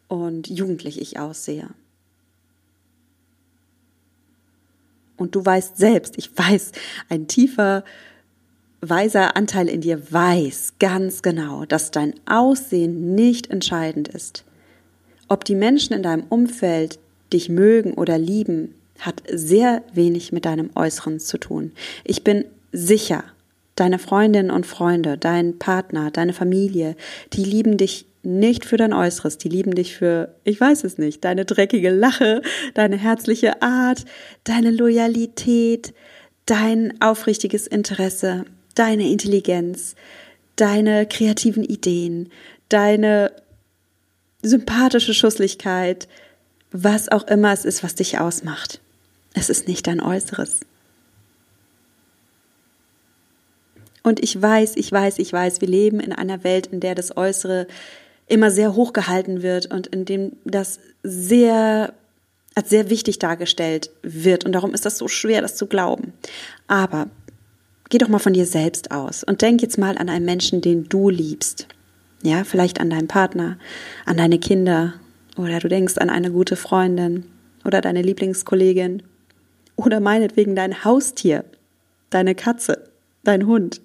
und 0.09 0.49
jugendlich 0.49 1.01
ich 1.01 1.19
aussehe. 1.19 1.69
Und 5.17 5.37
du 5.37 5.45
weißt 5.47 5.77
selbst, 5.77 6.19
ich 6.19 6.37
weiß, 6.37 6.73
ein 7.09 7.29
tiefer 7.29 7.85
weiser 8.83 9.37
Anteil 9.37 9.69
in 9.69 9.81
dir 9.81 10.13
weiß 10.13 10.75
ganz 10.79 11.23
genau, 11.23 11.65
dass 11.65 11.91
dein 11.91 12.15
Aussehen 12.27 13.15
nicht 13.15 13.51
entscheidend 13.51 14.09
ist. 14.09 14.45
Ob 15.29 15.45
die 15.45 15.55
Menschen 15.55 15.95
in 15.95 16.03
deinem 16.03 16.25
Umfeld 16.29 16.99
dich 17.33 17.49
mögen 17.49 17.95
oder 17.95 18.19
lieben, 18.19 18.75
hat 18.99 19.23
sehr 19.33 19.83
wenig 19.95 20.33
mit 20.33 20.45
deinem 20.45 20.71
Äußeren 20.75 21.21
zu 21.21 21.39
tun. 21.39 21.73
Ich 22.05 22.25
bin 22.25 22.45
sicher, 22.73 23.25
deine 23.77 23.99
Freundinnen 23.99 24.51
und 24.51 24.67
Freunde, 24.67 25.17
dein 25.17 25.59
Partner, 25.59 26.11
deine 26.11 26.33
Familie, 26.33 26.97
die 27.33 27.45
lieben 27.45 27.79
dich 27.79 28.07
nicht 28.23 28.65
für 28.65 28.77
dein 28.77 28.93
Äußeres. 28.93 29.39
Die 29.39 29.49
lieben 29.49 29.75
dich 29.75 29.97
für, 29.97 30.35
ich 30.45 30.61
weiß 30.61 30.85
es 30.85 30.99
nicht, 30.99 31.25
deine 31.25 31.45
dreckige 31.45 31.91
Lache, 31.91 32.43
deine 32.75 32.97
herzliche 32.97 33.63
Art, 33.63 34.05
deine 34.45 34.71
Loyalität, 34.71 35.95
dein 36.47 37.01
aufrichtiges 37.01 37.67
Interesse, 37.67 38.45
deine 38.75 39.09
Intelligenz, 39.09 39.95
deine 40.57 41.07
kreativen 41.07 41.65
Ideen, 41.65 42.31
deine 42.69 43.33
sympathische 44.43 45.15
Schusslichkeit, 45.15 46.09
was 46.73 47.11
auch 47.11 47.27
immer 47.27 47.53
es 47.53 47.65
ist, 47.65 47.83
was 47.83 47.95
dich 47.95 48.19
ausmacht. 48.19 48.81
Es 49.35 49.51
ist 49.51 49.69
nicht 49.69 49.87
dein 49.87 50.01
Äußeres. 50.01 50.61
Und 54.03 54.23
ich 54.23 54.41
weiß, 54.41 54.77
ich 54.77 54.91
weiß, 54.91 55.19
ich 55.19 55.33
weiß, 55.33 55.61
wir 55.61 55.69
leben 55.69 56.01
in 56.01 56.13
einer 56.13 56.43
Welt, 56.45 56.67
in 56.69 56.81
der 56.81 56.95
das 56.95 57.17
Äußere 57.17 57.67
immer 58.27 58.51
sehr 58.51 58.75
hoch 58.75 58.93
gehalten 58.93 59.43
wird 59.43 59.67
und 59.67 59.87
in 59.89 60.05
dem 60.05 60.33
das 60.45 60.81
sehr 61.03 61.95
als 62.55 62.69
sehr 62.69 62.91
wichtig 62.91 63.19
dargestellt 63.19 63.91
wird. 64.03 64.45
Und 64.45 64.53
darum 64.53 64.75
ist 64.75 64.85
das 64.85 64.99
so 64.99 65.09
schwer, 65.09 65.41
das 65.41 65.57
zu 65.57 65.67
glauben. 65.67 66.13
Aber 66.67 67.09
geh 67.93 67.99
doch 67.99 68.09
mal 68.09 68.19
von 68.19 68.33
dir 68.33 68.47
selbst 68.47 68.91
aus 68.91 69.23
und 69.23 69.43
denk 69.43 69.61
jetzt 69.61 69.77
mal 69.77 69.99
an 69.99 70.09
einen 70.09 70.25
Menschen, 70.25 70.63
den 70.63 70.89
du 70.89 71.11
liebst. 71.11 71.69
Ja, 72.23 72.43
vielleicht 72.43 72.81
an 72.81 72.89
deinen 72.89 73.07
Partner, 73.07 73.59
an 74.07 74.17
deine 74.17 74.39
Kinder 74.39 74.95
oder 75.37 75.59
du 75.59 75.69
denkst 75.69 75.99
an 75.99 76.09
eine 76.09 76.33
gute 76.33 76.57
Freundin 76.57 77.27
oder 77.67 77.83
deine 77.83 78.01
Lieblingskollegin 78.01 79.03
oder 79.77 80.01
meinetwegen 80.01 80.57
dein 80.57 80.85
Haustier, 80.85 81.45
deine 82.09 82.35
Katze, 82.35 82.89
dein 83.25 83.47
Hund. 83.47 83.83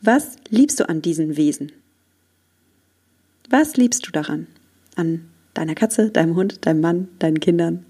Was 0.00 0.34
liebst 0.48 0.80
du 0.80 0.88
an 0.88 1.00
diesen 1.00 1.36
Wesen? 1.36 1.70
Was 3.48 3.76
liebst 3.76 4.08
du 4.08 4.10
daran? 4.10 4.48
An 4.96 5.30
deiner 5.54 5.76
Katze, 5.76 6.10
deinem 6.10 6.34
Hund, 6.34 6.66
deinem 6.66 6.80
Mann, 6.80 7.08
deinen 7.20 7.38
Kindern, 7.38 7.86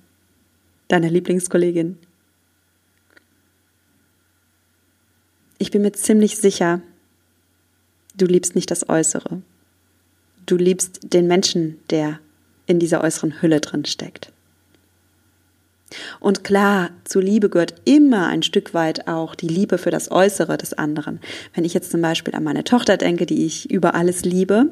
deiner 0.89 1.09
Lieblingskollegin? 1.09 1.97
Ich 5.65 5.71
bin 5.71 5.81
mir 5.81 5.93
ziemlich 5.93 6.37
sicher, 6.37 6.83
du 8.19 8.27
liebst 8.27 8.55
nicht 8.55 8.71
das 8.71 8.87
Äußere. 8.91 9.41
Du 10.45 10.59
liebst 10.59 11.15
den 11.15 11.27
Menschen, 11.27 11.79
der 11.89 12.21
in 12.67 12.79
dieser 12.79 13.03
äußeren 13.03 13.41
Hülle 13.41 13.63
drin 13.63 13.87
steckt. 13.87 14.31
Und 16.21 16.45
klar, 16.45 16.91
zu 17.05 17.19
Liebe 17.19 17.49
gehört 17.49 17.77
immer 17.87 18.27
ein 18.27 18.43
Stück 18.43 18.75
weit 18.75 19.09
auch 19.09 19.35
die 19.35 19.49
Liebe 19.49 19.79
für 19.79 19.91
das 19.91 20.11
Äußere 20.11 20.59
des 20.59 20.75
anderen. 20.75 21.19
Wenn 21.55 21.65
ich 21.65 21.73
jetzt 21.73 21.91
zum 21.91 22.03
Beispiel 22.03 22.35
an 22.35 22.45
meine 22.45 22.65
Tochter 22.65 22.99
denke, 22.99 23.25
die 23.25 23.47
ich 23.47 23.71
über 23.71 23.95
alles 23.95 24.23
liebe, 24.23 24.67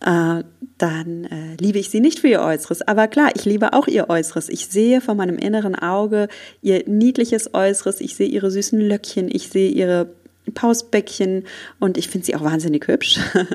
äh, 0.00 0.44
dann 0.78 1.24
äh, 1.24 1.56
liebe 1.60 1.78
ich 1.78 1.90
sie 1.90 2.00
nicht 2.00 2.20
für 2.20 2.28
ihr 2.28 2.40
Äußeres. 2.40 2.82
Aber 2.82 3.08
klar, 3.08 3.30
ich 3.34 3.44
liebe 3.44 3.72
auch 3.72 3.88
ihr 3.88 4.08
Äußeres. 4.08 4.48
Ich 4.48 4.66
sehe 4.66 5.00
vor 5.00 5.14
meinem 5.14 5.38
inneren 5.38 5.74
Auge 5.74 6.28
ihr 6.62 6.84
niedliches 6.86 7.52
Äußeres, 7.54 8.00
ich 8.00 8.14
sehe 8.14 8.28
ihre 8.28 8.50
süßen 8.50 8.80
Löckchen, 8.80 9.28
ich 9.30 9.48
sehe 9.48 9.70
ihre 9.70 10.10
Pausbäckchen 10.54 11.44
und 11.78 11.98
ich 11.98 12.08
finde 12.08 12.26
sie 12.26 12.36
auch 12.36 12.44
wahnsinnig 12.44 12.86
hübsch. 12.86 13.18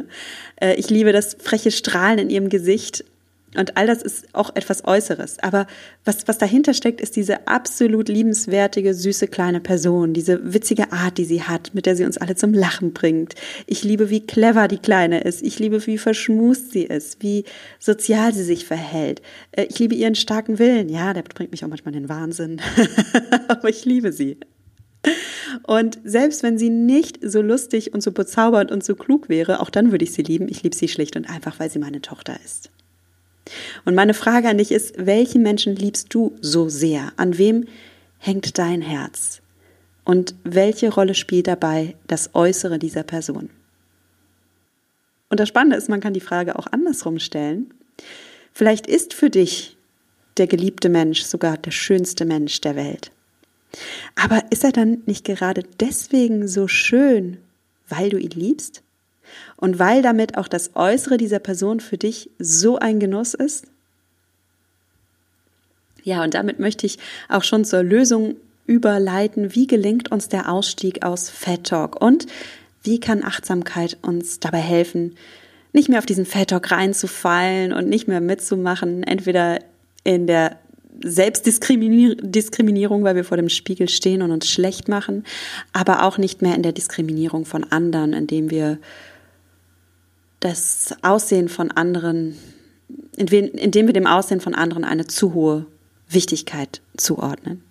Äh, 0.61 0.75
ich 0.75 0.91
liebe 0.91 1.11
das 1.11 1.35
freche 1.39 1.71
Strahlen 1.71 2.19
in 2.19 2.29
ihrem 2.29 2.47
Gesicht 2.47 3.03
und 3.57 3.77
all 3.77 3.87
das 3.87 4.01
ist 4.01 4.27
auch 4.33 4.55
etwas 4.55 4.85
Äußeres. 4.85 5.39
Aber 5.39 5.67
was, 6.05 6.27
was 6.27 6.37
dahinter 6.37 6.73
steckt, 6.73 7.01
ist 7.01 7.15
diese 7.15 7.47
absolut 7.47 8.09
liebenswertige, 8.09 8.93
süße 8.93 9.27
kleine 9.27 9.59
Person, 9.59 10.13
diese 10.13 10.53
witzige 10.53 10.91
Art, 10.91 11.17
die 11.17 11.25
sie 11.25 11.43
hat, 11.43 11.73
mit 11.73 11.85
der 11.85 11.95
sie 11.95 12.05
uns 12.05 12.17
alle 12.17 12.35
zum 12.35 12.53
Lachen 12.53 12.93
bringt. 12.93 13.35
Ich 13.67 13.83
liebe, 13.83 14.09
wie 14.09 14.25
clever 14.25 14.67
die 14.67 14.77
Kleine 14.77 15.21
ist. 15.21 15.41
Ich 15.43 15.59
liebe, 15.59 15.85
wie 15.85 15.97
verschmust 15.97 16.71
sie 16.71 16.83
ist, 16.83 17.21
wie 17.21 17.45
sozial 17.79 18.33
sie 18.33 18.43
sich 18.43 18.65
verhält. 18.65 19.21
Äh, 19.51 19.65
ich 19.65 19.79
liebe 19.79 19.95
ihren 19.95 20.15
starken 20.15 20.59
Willen. 20.59 20.89
Ja, 20.89 21.13
der 21.13 21.23
bringt 21.23 21.51
mich 21.51 21.63
auch 21.63 21.69
manchmal 21.69 21.93
in 21.95 22.03
den 22.03 22.09
Wahnsinn. 22.09 22.61
Aber 23.47 23.69
ich 23.69 23.85
liebe 23.85 24.11
sie. 24.11 24.37
Und 25.67 25.99
selbst 26.03 26.43
wenn 26.43 26.57
sie 26.57 26.69
nicht 26.69 27.19
so 27.21 27.41
lustig 27.41 27.93
und 27.93 28.01
so 28.01 28.11
bezaubernd 28.11 28.71
und 28.71 28.83
so 28.83 28.95
klug 28.95 29.29
wäre, 29.29 29.59
auch 29.59 29.69
dann 29.69 29.91
würde 29.91 30.03
ich 30.05 30.13
sie 30.13 30.23
lieben. 30.23 30.47
Ich 30.49 30.63
liebe 30.63 30.75
sie 30.75 30.87
schlicht 30.87 31.15
und 31.15 31.29
einfach, 31.29 31.59
weil 31.59 31.69
sie 31.69 31.79
meine 31.79 32.01
Tochter 32.01 32.37
ist. 32.43 32.71
Und 33.85 33.95
meine 33.95 34.13
Frage 34.13 34.49
an 34.49 34.57
dich 34.57 34.71
ist, 34.71 34.93
welchen 34.97 35.41
Menschen 35.41 35.75
liebst 35.75 36.13
du 36.13 36.35
so 36.41 36.69
sehr? 36.69 37.11
An 37.17 37.37
wem 37.37 37.65
hängt 38.17 38.57
dein 38.57 38.81
Herz? 38.81 39.41
Und 40.05 40.35
welche 40.43 40.93
Rolle 40.93 41.15
spielt 41.15 41.47
dabei 41.47 41.95
das 42.07 42.31
Äußere 42.33 42.79
dieser 42.79 43.03
Person? 43.03 43.49
Und 45.29 45.39
das 45.39 45.49
Spannende 45.49 45.77
ist, 45.77 45.89
man 45.89 46.01
kann 46.01 46.13
die 46.13 46.19
Frage 46.19 46.57
auch 46.57 46.67
andersrum 46.67 47.19
stellen. 47.19 47.73
Vielleicht 48.53 48.85
ist 48.85 49.13
für 49.13 49.29
dich 49.29 49.77
der 50.37 50.47
geliebte 50.47 50.89
Mensch 50.89 51.23
sogar 51.23 51.57
der 51.57 51.71
schönste 51.71 52.25
Mensch 52.25 52.61
der 52.61 52.75
Welt. 52.75 53.11
Aber 54.15 54.43
ist 54.51 54.63
er 54.63 54.71
dann 54.71 55.01
nicht 55.05 55.25
gerade 55.25 55.63
deswegen 55.79 56.47
so 56.47 56.67
schön, 56.67 57.37
weil 57.87 58.09
du 58.09 58.17
ihn 58.17 58.31
liebst? 58.31 58.82
Und 59.57 59.79
weil 59.79 60.01
damit 60.01 60.37
auch 60.37 60.47
das 60.47 60.75
Äußere 60.75 61.17
dieser 61.17 61.39
Person 61.39 61.79
für 61.79 61.97
dich 61.97 62.29
so 62.39 62.77
ein 62.77 62.99
Genuss 62.99 63.33
ist? 63.33 63.65
Ja, 66.03 66.23
und 66.23 66.33
damit 66.33 66.59
möchte 66.59 66.85
ich 66.85 66.99
auch 67.29 67.43
schon 67.43 67.65
zur 67.65 67.83
Lösung 67.83 68.35
überleiten. 68.65 69.55
Wie 69.55 69.67
gelingt 69.67 70.11
uns 70.11 70.29
der 70.29 70.51
Ausstieg 70.51 71.05
aus 71.05 71.29
Fat 71.29 71.65
Talk? 71.65 72.01
Und 72.01 72.27
wie 72.83 72.99
kann 72.99 73.23
Achtsamkeit 73.23 73.97
uns 74.01 74.39
dabei 74.39 74.59
helfen, 74.59 75.15
nicht 75.71 75.89
mehr 75.89 75.99
auf 75.99 76.05
diesen 76.05 76.25
Fat 76.25 76.49
Talk 76.49 76.71
reinzufallen 76.71 77.73
und 77.73 77.89
nicht 77.89 78.07
mehr 78.07 78.21
mitzumachen, 78.21 79.03
entweder 79.03 79.59
in 80.03 80.27
der 80.27 80.57
Selbstdiskriminierung, 81.01 83.03
weil 83.03 83.15
wir 83.15 83.23
vor 83.23 83.37
dem 83.37 83.49
Spiegel 83.49 83.89
stehen 83.89 84.21
und 84.21 84.31
uns 84.31 84.49
schlecht 84.49 84.87
machen, 84.87 85.23
aber 85.71 86.03
auch 86.03 86.17
nicht 86.17 86.41
mehr 86.41 86.55
in 86.55 86.63
der 86.63 86.73
Diskriminierung 86.73 87.45
von 87.45 87.63
anderen, 87.63 88.13
indem 88.13 88.51
wir 88.51 88.77
das 90.43 90.93
Aussehen 91.01 91.47
von 91.47 91.71
anderen, 91.71 92.37
indem 93.15 93.87
wir 93.87 93.93
dem 93.93 94.07
Aussehen 94.07 94.41
von 94.41 94.53
anderen 94.53 94.83
eine 94.83 95.07
zu 95.07 95.33
hohe 95.33 95.65
Wichtigkeit 96.09 96.81
zuordnen. 96.97 97.63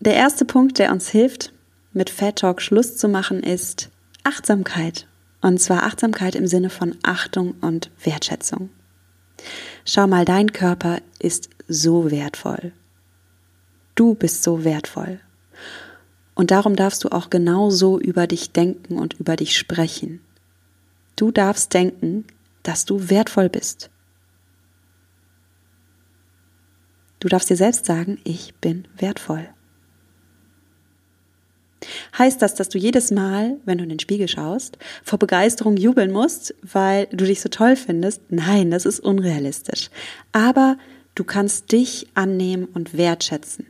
Der 0.00 0.14
erste 0.14 0.44
Punkt, 0.44 0.78
der 0.78 0.92
uns 0.92 1.08
hilft, 1.08 1.52
mit 1.92 2.10
Fat 2.10 2.40
Talk 2.40 2.60
Schluss 2.62 2.96
zu 2.96 3.08
machen, 3.08 3.42
ist 3.42 3.90
Achtsamkeit. 4.24 5.06
Und 5.40 5.60
zwar 5.60 5.84
Achtsamkeit 5.84 6.34
im 6.34 6.48
Sinne 6.48 6.70
von 6.70 6.96
Achtung 7.02 7.54
und 7.60 7.90
Wertschätzung. 8.02 8.70
Schau 9.84 10.08
mal, 10.08 10.24
dein 10.24 10.52
Körper 10.52 10.98
ist 11.20 11.48
so 11.68 12.10
wertvoll. 12.10 12.72
Du 13.94 14.14
bist 14.14 14.42
so 14.42 14.64
wertvoll. 14.64 15.20
Und 16.38 16.52
darum 16.52 16.76
darfst 16.76 17.02
du 17.02 17.08
auch 17.08 17.30
genauso 17.30 17.98
über 17.98 18.28
dich 18.28 18.52
denken 18.52 18.96
und 18.96 19.14
über 19.14 19.34
dich 19.34 19.58
sprechen. 19.58 20.20
Du 21.16 21.32
darfst 21.32 21.74
denken, 21.74 22.26
dass 22.62 22.84
du 22.84 23.10
wertvoll 23.10 23.48
bist. 23.48 23.90
Du 27.18 27.26
darfst 27.26 27.50
dir 27.50 27.56
selbst 27.56 27.86
sagen, 27.86 28.20
ich 28.22 28.54
bin 28.54 28.86
wertvoll. 28.96 29.48
Heißt 32.16 32.40
das, 32.40 32.54
dass 32.54 32.68
du 32.68 32.78
jedes 32.78 33.10
Mal, 33.10 33.56
wenn 33.64 33.78
du 33.78 33.82
in 33.82 33.90
den 33.90 33.98
Spiegel 33.98 34.28
schaust, 34.28 34.78
vor 35.02 35.18
Begeisterung 35.18 35.76
jubeln 35.76 36.12
musst, 36.12 36.54
weil 36.62 37.06
du 37.06 37.24
dich 37.24 37.40
so 37.40 37.48
toll 37.48 37.74
findest? 37.74 38.22
Nein, 38.28 38.70
das 38.70 38.86
ist 38.86 39.00
unrealistisch. 39.00 39.90
Aber 40.30 40.78
du 41.16 41.24
kannst 41.24 41.72
dich 41.72 42.06
annehmen 42.14 42.66
und 42.66 42.96
wertschätzen. 42.96 43.66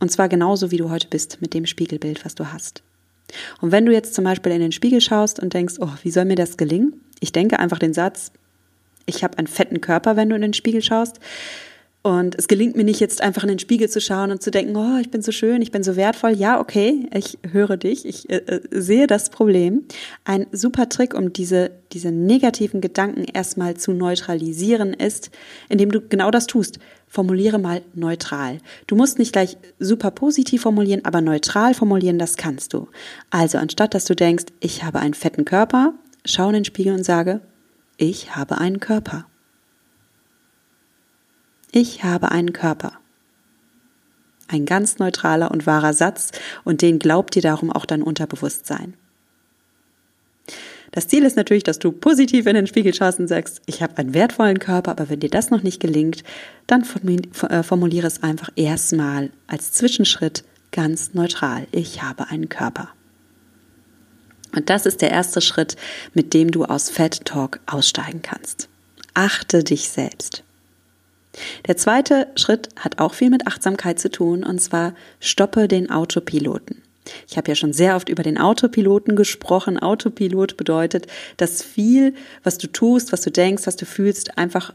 Und 0.00 0.10
zwar 0.10 0.28
genauso, 0.28 0.70
wie 0.70 0.78
du 0.78 0.90
heute 0.90 1.08
bist 1.08 1.38
mit 1.40 1.54
dem 1.54 1.66
Spiegelbild, 1.66 2.24
was 2.24 2.34
du 2.34 2.52
hast. 2.52 2.82
Und 3.60 3.70
wenn 3.70 3.86
du 3.86 3.92
jetzt 3.92 4.14
zum 4.14 4.24
Beispiel 4.24 4.52
in 4.52 4.60
den 4.60 4.72
Spiegel 4.72 5.00
schaust 5.00 5.38
und 5.38 5.54
denkst, 5.54 5.74
oh, 5.78 5.92
wie 6.02 6.10
soll 6.10 6.24
mir 6.24 6.36
das 6.36 6.56
gelingen? 6.56 7.00
Ich 7.20 7.32
denke 7.32 7.58
einfach 7.58 7.78
den 7.78 7.92
Satz, 7.92 8.32
ich 9.06 9.22
habe 9.22 9.38
einen 9.38 9.46
fetten 9.46 9.80
Körper, 9.80 10.16
wenn 10.16 10.28
du 10.28 10.36
in 10.36 10.42
den 10.42 10.54
Spiegel 10.54 10.82
schaust. 10.82 11.20
Und 12.02 12.34
es 12.38 12.48
gelingt 12.48 12.76
mir 12.76 12.84
nicht 12.84 12.98
jetzt 13.00 13.20
einfach 13.20 13.42
in 13.42 13.50
den 13.50 13.58
Spiegel 13.58 13.90
zu 13.90 14.00
schauen 14.00 14.30
und 14.30 14.42
zu 14.42 14.50
denken, 14.50 14.74
oh, 14.74 14.98
ich 14.98 15.10
bin 15.10 15.20
so 15.20 15.32
schön, 15.32 15.60
ich 15.60 15.70
bin 15.70 15.82
so 15.82 15.96
wertvoll. 15.96 16.32
Ja, 16.32 16.58
okay, 16.58 17.06
ich 17.12 17.38
höre 17.52 17.76
dich, 17.76 18.06
ich 18.06 18.30
äh, 18.30 18.36
äh 18.36 18.60
sehe 18.70 19.06
das 19.06 19.28
Problem. 19.28 19.84
Ein 20.24 20.46
super 20.50 20.88
Trick, 20.88 21.12
um 21.12 21.34
diese, 21.34 21.72
diese 21.92 22.10
negativen 22.10 22.80
Gedanken 22.80 23.24
erstmal 23.24 23.76
zu 23.76 23.92
neutralisieren, 23.92 24.94
ist, 24.94 25.30
indem 25.68 25.90
du 25.90 26.00
genau 26.00 26.30
das 26.30 26.46
tust. 26.46 26.78
Formuliere 27.06 27.58
mal 27.58 27.82
neutral. 27.92 28.60
Du 28.86 28.96
musst 28.96 29.18
nicht 29.18 29.34
gleich 29.34 29.58
super 29.78 30.10
positiv 30.10 30.62
formulieren, 30.62 31.04
aber 31.04 31.20
neutral 31.20 31.74
formulieren, 31.74 32.18
das 32.18 32.38
kannst 32.38 32.72
du. 32.72 32.88
Also 33.28 33.58
anstatt 33.58 33.92
dass 33.92 34.06
du 34.06 34.16
denkst, 34.16 34.46
ich 34.60 34.84
habe 34.84 35.00
einen 35.00 35.14
fetten 35.14 35.44
Körper, 35.44 35.92
schau 36.24 36.48
in 36.48 36.54
den 36.54 36.64
Spiegel 36.64 36.94
und 36.94 37.04
sage, 37.04 37.42
ich 37.98 38.36
habe 38.36 38.56
einen 38.56 38.80
Körper. 38.80 39.26
Ich 41.72 42.02
habe 42.02 42.30
einen 42.32 42.52
Körper. 42.52 42.92
Ein 44.48 44.66
ganz 44.66 44.98
neutraler 44.98 45.50
und 45.52 45.66
wahrer 45.66 45.92
Satz 45.92 46.32
und 46.64 46.82
den 46.82 46.98
glaubt 46.98 47.36
dir 47.36 47.42
darum 47.42 47.70
auch 47.70 47.86
dein 47.86 48.02
Unterbewusstsein. 48.02 48.94
Das 50.90 51.06
Ziel 51.06 51.22
ist 51.22 51.36
natürlich, 51.36 51.62
dass 51.62 51.78
du 51.78 51.92
positiv 51.92 52.46
in 52.46 52.56
den 52.56 52.66
Spiegel 52.66 52.92
schaust 52.92 53.20
und 53.20 53.28
sagst, 53.28 53.62
ich 53.66 53.80
habe 53.80 53.96
einen 53.98 54.12
wertvollen 54.12 54.58
Körper, 54.58 54.90
aber 54.90 55.08
wenn 55.08 55.20
dir 55.20 55.30
das 55.30 55.50
noch 55.50 55.62
nicht 55.62 55.80
gelingt, 55.80 56.24
dann 56.66 56.82
äh, 56.82 57.62
formuliere 57.62 58.08
es 58.08 58.24
einfach 58.24 58.50
erstmal 58.56 59.30
als 59.46 59.70
Zwischenschritt 59.70 60.42
ganz 60.72 61.14
neutral. 61.14 61.68
Ich 61.70 62.02
habe 62.02 62.28
einen 62.28 62.48
Körper. 62.48 62.88
Und 64.52 64.68
das 64.68 64.84
ist 64.84 65.00
der 65.00 65.12
erste 65.12 65.40
Schritt, 65.40 65.76
mit 66.12 66.34
dem 66.34 66.50
du 66.50 66.64
aus 66.64 66.90
Fat 66.90 67.24
Talk 67.24 67.60
aussteigen 67.66 68.22
kannst. 68.22 68.68
Achte 69.14 69.62
dich 69.62 69.90
selbst. 69.90 70.42
Der 71.66 71.76
zweite 71.76 72.28
Schritt 72.36 72.68
hat 72.76 72.98
auch 72.98 73.14
viel 73.14 73.30
mit 73.30 73.46
Achtsamkeit 73.46 73.98
zu 73.98 74.10
tun, 74.10 74.44
und 74.44 74.60
zwar 74.60 74.94
stoppe 75.20 75.68
den 75.68 75.90
Autopiloten. 75.90 76.82
Ich 77.28 77.36
habe 77.36 77.48
ja 77.48 77.54
schon 77.54 77.72
sehr 77.72 77.96
oft 77.96 78.08
über 78.08 78.22
den 78.22 78.38
Autopiloten 78.38 79.16
gesprochen. 79.16 79.78
Autopilot 79.78 80.56
bedeutet, 80.56 81.06
dass 81.36 81.62
viel, 81.62 82.14
was 82.42 82.58
du 82.58 82.66
tust, 82.66 83.12
was 83.12 83.22
du 83.22 83.30
denkst, 83.30 83.66
was 83.66 83.76
du 83.76 83.86
fühlst, 83.86 84.38
einfach 84.38 84.72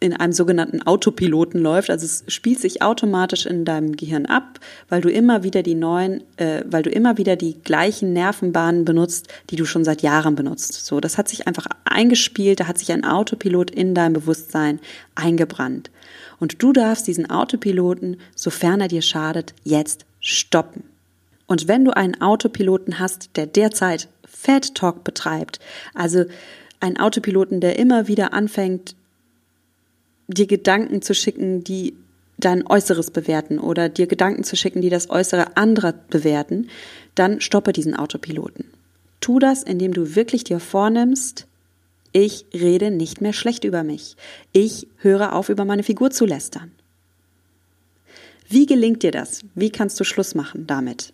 in 0.00 0.14
einem 0.14 0.32
sogenannten 0.32 0.82
Autopiloten 0.82 1.60
läuft. 1.60 1.90
Also 1.90 2.06
es 2.06 2.24
spielt 2.32 2.60
sich 2.60 2.82
automatisch 2.82 3.46
in 3.46 3.64
deinem 3.64 3.96
Gehirn 3.96 4.26
ab, 4.26 4.60
weil 4.88 5.00
du 5.00 5.10
immer 5.10 5.42
wieder 5.42 5.62
die 5.62 5.74
neuen, 5.74 6.22
äh, 6.36 6.62
weil 6.66 6.82
du 6.82 6.90
immer 6.90 7.18
wieder 7.18 7.34
die 7.34 7.54
gleichen 7.64 8.12
Nervenbahnen 8.12 8.84
benutzt, 8.84 9.28
die 9.50 9.56
du 9.56 9.64
schon 9.64 9.84
seit 9.84 10.02
Jahren 10.02 10.36
benutzt. 10.36 10.86
So, 10.86 11.00
das 11.00 11.18
hat 11.18 11.28
sich 11.28 11.48
einfach 11.48 11.66
eingespielt, 11.84 12.60
da 12.60 12.68
hat 12.68 12.78
sich 12.78 12.92
ein 12.92 13.04
Autopilot 13.04 13.70
in 13.70 13.94
deinem 13.94 14.12
Bewusstsein 14.12 14.78
eingebrannt. 15.16 15.90
Und 16.38 16.62
du 16.62 16.72
darfst 16.72 17.08
diesen 17.08 17.28
Autopiloten, 17.28 18.18
sofern 18.36 18.80
er 18.80 18.88
dir 18.88 19.02
schadet, 19.02 19.54
jetzt 19.64 20.06
stoppen. 20.20 20.84
Und 21.46 21.66
wenn 21.66 21.84
du 21.84 21.96
einen 21.96 22.20
Autopiloten 22.20 23.00
hast, 23.00 23.30
der 23.36 23.46
derzeit 23.46 24.08
Fat 24.24 24.74
Talk 24.74 25.02
betreibt, 25.02 25.58
also 25.94 26.24
einen 26.78 26.98
Autopiloten, 26.98 27.60
der 27.60 27.78
immer 27.78 28.06
wieder 28.06 28.32
anfängt, 28.32 28.94
dir 30.28 30.46
Gedanken 30.46 31.02
zu 31.02 31.14
schicken, 31.14 31.64
die 31.64 31.94
dein 32.38 32.66
Äußeres 32.66 33.10
bewerten 33.10 33.58
oder 33.58 33.88
dir 33.88 34.06
Gedanken 34.06 34.44
zu 34.44 34.56
schicken, 34.56 34.80
die 34.80 34.90
das 34.90 35.10
Äußere 35.10 35.56
anderer 35.56 35.92
bewerten, 35.92 36.68
dann 37.14 37.40
stoppe 37.40 37.72
diesen 37.72 37.96
Autopiloten. 37.96 38.66
Tu 39.20 39.40
das, 39.40 39.64
indem 39.64 39.92
du 39.92 40.14
wirklich 40.14 40.44
dir 40.44 40.60
vornimmst, 40.60 41.46
ich 42.12 42.46
rede 42.54 42.90
nicht 42.90 43.20
mehr 43.20 43.32
schlecht 43.32 43.64
über 43.64 43.82
mich. 43.82 44.16
Ich 44.52 44.86
höre 44.98 45.34
auf, 45.34 45.48
über 45.48 45.64
meine 45.64 45.82
Figur 45.82 46.10
zu 46.10 46.24
lästern. 46.24 46.70
Wie 48.48 48.66
gelingt 48.66 49.02
dir 49.02 49.10
das? 49.10 49.42
Wie 49.54 49.70
kannst 49.70 49.98
du 50.00 50.04
Schluss 50.04 50.34
machen 50.34 50.66
damit? 50.66 51.12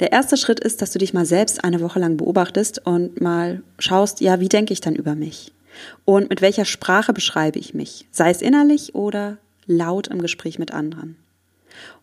Der 0.00 0.12
erste 0.12 0.36
Schritt 0.36 0.60
ist, 0.60 0.82
dass 0.82 0.92
du 0.92 0.98
dich 0.98 1.14
mal 1.14 1.24
selbst 1.24 1.62
eine 1.62 1.80
Woche 1.80 1.98
lang 1.98 2.16
beobachtest 2.16 2.84
und 2.84 3.20
mal 3.20 3.62
schaust, 3.78 4.20
ja, 4.20 4.40
wie 4.40 4.48
denke 4.48 4.72
ich 4.72 4.80
dann 4.80 4.96
über 4.96 5.14
mich? 5.14 5.53
Und 6.04 6.30
mit 6.30 6.40
welcher 6.40 6.64
Sprache 6.64 7.12
beschreibe 7.12 7.58
ich 7.58 7.74
mich? 7.74 8.06
Sei 8.10 8.30
es 8.30 8.42
innerlich 8.42 8.94
oder 8.94 9.38
laut 9.66 10.08
im 10.08 10.20
Gespräch 10.20 10.58
mit 10.58 10.72
anderen. 10.72 11.16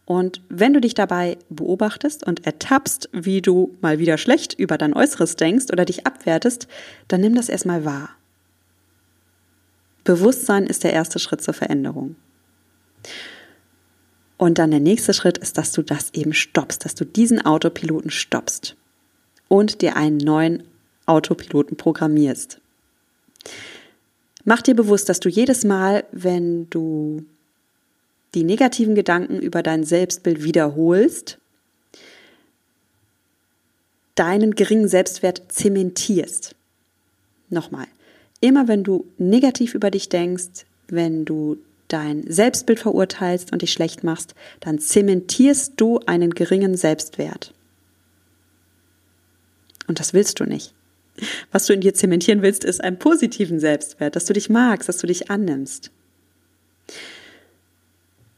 Und 0.05 0.41
wenn 0.49 0.73
du 0.73 0.81
dich 0.81 0.93
dabei 0.93 1.37
beobachtest 1.49 2.25
und 2.25 2.45
ertappst, 2.45 3.09
wie 3.13 3.41
du 3.41 3.75
mal 3.81 3.99
wieder 3.99 4.17
schlecht 4.17 4.53
über 4.53 4.77
dein 4.77 4.93
Äußeres 4.93 5.35
denkst 5.35 5.67
oder 5.71 5.85
dich 5.85 6.05
abwertest, 6.05 6.67
dann 7.07 7.21
nimm 7.21 7.35
das 7.35 7.49
erstmal 7.49 7.85
wahr. 7.85 8.09
Bewusstsein 10.03 10.65
ist 10.65 10.83
der 10.83 10.93
erste 10.93 11.19
Schritt 11.19 11.41
zur 11.41 11.53
Veränderung. 11.53 12.15
Und 14.37 14.57
dann 14.57 14.71
der 14.71 14.79
nächste 14.79 15.13
Schritt 15.13 15.37
ist, 15.37 15.57
dass 15.57 15.71
du 15.71 15.83
das 15.83 16.13
eben 16.13 16.33
stoppst, 16.33 16.83
dass 16.83 16.95
du 16.95 17.05
diesen 17.05 17.45
Autopiloten 17.45 18.09
stoppst 18.09 18.75
und 19.47 19.81
dir 19.81 19.95
einen 19.95 20.17
neuen 20.17 20.63
Autopiloten 21.05 21.77
programmierst. 21.77 22.61
Mach 24.43 24.62
dir 24.62 24.75
bewusst, 24.75 25.10
dass 25.10 25.19
du 25.19 25.29
jedes 25.29 25.63
Mal, 25.63 26.03
wenn 26.12 26.69
du 26.69 27.25
die 28.33 28.43
negativen 28.43 28.95
Gedanken 28.95 29.39
über 29.39 29.62
dein 29.62 29.83
Selbstbild 29.83 30.43
wiederholst, 30.43 31.38
deinen 34.15 34.56
geringen 34.56 34.88
Selbstwert 34.88 35.43
zementierst. 35.49 36.56
Nochmal, 37.49 37.88
immer 38.39 38.67
wenn 38.67 38.84
du 38.84 39.06
negativ 39.17 39.73
über 39.73 39.91
dich 39.91 40.10
denkst, 40.10 40.65
wenn 40.88 41.25
du 41.25 41.58
dein 41.88 42.23
Selbstbild 42.32 42.80
verurteilst 42.80 43.51
und 43.51 43.62
dich 43.62 43.73
schlecht 43.73 44.04
machst, 44.04 44.34
dann 44.62 44.80
zementierst 44.80 45.73
du 45.77 45.99
einen 46.06 46.32
geringen 46.32 46.77
Selbstwert. 46.77 47.54
Und 49.88 49.99
das 49.99 50.13
willst 50.13 50.39
du 50.39 50.45
nicht. 50.45 50.73
Was 51.52 51.65
du 51.65 51.74
in 51.74 51.82
dir 51.82 51.93
zementieren 51.93 52.41
willst, 52.41 52.63
ist 52.63 52.84
einen 52.84 52.97
positiven 52.97 53.60
Selbstwert, 53.60 54.15
dass 54.15 54.26
du 54.26 54.34
dich 54.34 54.50
magst, 54.50 54.89
dass 54.89 54.97
du 54.97 55.08
dich 55.08 55.30
annimmst. 55.30 55.91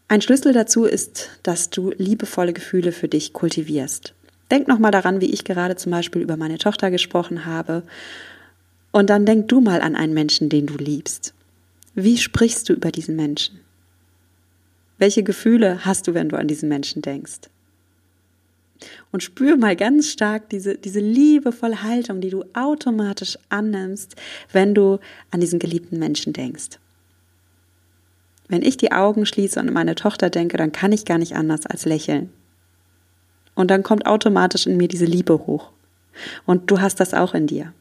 Ein 0.08 0.22
Schlüssel 0.22 0.54
dazu 0.54 0.86
ist, 0.86 1.30
dass 1.44 1.70
du 1.70 1.92
liebevolle 1.98 2.54
Gefühle 2.54 2.92
für 2.92 3.08
dich 3.08 3.34
kultivierst. 3.34 4.14
Denk 4.52 4.68
nochmal 4.68 4.92
daran, 4.92 5.22
wie 5.22 5.32
ich 5.32 5.44
gerade 5.44 5.76
zum 5.76 5.92
Beispiel 5.92 6.22
über 6.22 6.38
meine 6.38 6.58
Tochter 6.58 6.92
gesprochen 6.92 7.46
habe. 7.46 7.84
Und 8.92 9.10
dann 9.10 9.26
denk 9.26 9.48
du 9.48 9.62
mal 9.62 9.82
an 9.82 9.96
einen 9.96 10.14
Menschen, 10.14 10.50
den 10.50 10.68
du 10.68 10.76
liebst. 10.76 11.34
Wie 11.96 12.18
sprichst 12.18 12.70
du 12.70 12.74
über 12.74 12.92
diesen 12.92 13.16
Menschen? 13.16 13.60
Welche 15.00 15.24
Gefühle 15.24 15.86
hast 15.86 16.08
du, 16.08 16.14
wenn 16.14 16.30
du 16.30 16.38
an 16.38 16.48
diesen 16.48 16.70
Menschen 16.70 17.02
denkst? 17.02 17.50
Und 19.12 19.24
spür 19.24 19.58
mal 19.58 19.76
ganz 19.76 20.10
stark 20.10 20.50
diese, 20.50 20.78
diese 20.78 21.00
liebevolle 21.00 21.84
Haltung, 21.84 22.22
die 22.22 22.30
du 22.30 22.44
automatisch 22.54 23.38
annimmst, 23.50 24.16
wenn 24.52 24.74
du 24.74 25.00
an 25.32 25.40
diesen 25.40 25.60
geliebten 25.60 26.00
Menschen 26.00 26.34
denkst. 26.34 26.80
Wenn 28.48 28.62
ich 28.62 28.78
die 28.78 28.92
Augen 28.92 29.26
schließe 29.26 29.60
und 29.60 29.70
an 29.70 29.74
meine 29.74 29.96
Tochter 29.96 30.30
denke, 30.30 30.58
dann 30.58 30.72
kann 30.72 30.92
ich 30.92 31.06
gar 31.06 31.18
nicht 31.18 31.36
anders 31.36 31.66
als 31.66 31.86
lächeln. 31.86 32.30
Und 33.56 33.72
dann 33.72 33.84
kommt 33.84 34.06
automatisch 34.06 34.68
in 34.68 34.78
mir 34.78 34.88
diese 34.88 35.06
Liebe 35.06 35.34
hoch. 35.48 35.72
Und 36.46 36.70
du 36.70 36.82
hast 36.82 37.00
das 37.00 37.14
auch 37.14 37.34
in 37.34 37.48
dir. 37.48 37.74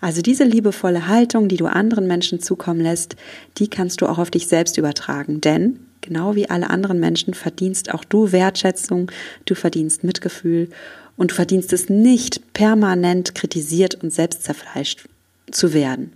Also 0.00 0.22
diese 0.22 0.44
liebevolle 0.44 1.06
Haltung, 1.06 1.48
die 1.48 1.56
du 1.56 1.66
anderen 1.66 2.06
Menschen 2.06 2.40
zukommen 2.40 2.80
lässt, 2.80 3.16
die 3.58 3.68
kannst 3.68 4.00
du 4.00 4.06
auch 4.06 4.18
auf 4.18 4.30
dich 4.30 4.46
selbst 4.46 4.78
übertragen. 4.78 5.40
Denn 5.40 5.80
genau 6.00 6.34
wie 6.34 6.48
alle 6.48 6.70
anderen 6.70 7.00
Menschen 7.00 7.34
verdienst 7.34 7.92
auch 7.92 8.04
du 8.04 8.32
Wertschätzung, 8.32 9.10
du 9.44 9.54
verdienst 9.54 10.04
Mitgefühl 10.04 10.68
und 11.16 11.32
du 11.32 11.34
verdienst 11.34 11.72
es 11.72 11.88
nicht, 11.88 12.52
permanent 12.52 13.34
kritisiert 13.34 14.02
und 14.02 14.12
selbst 14.12 14.44
zerfleischt 14.44 15.06
zu 15.50 15.72
werden. 15.74 16.12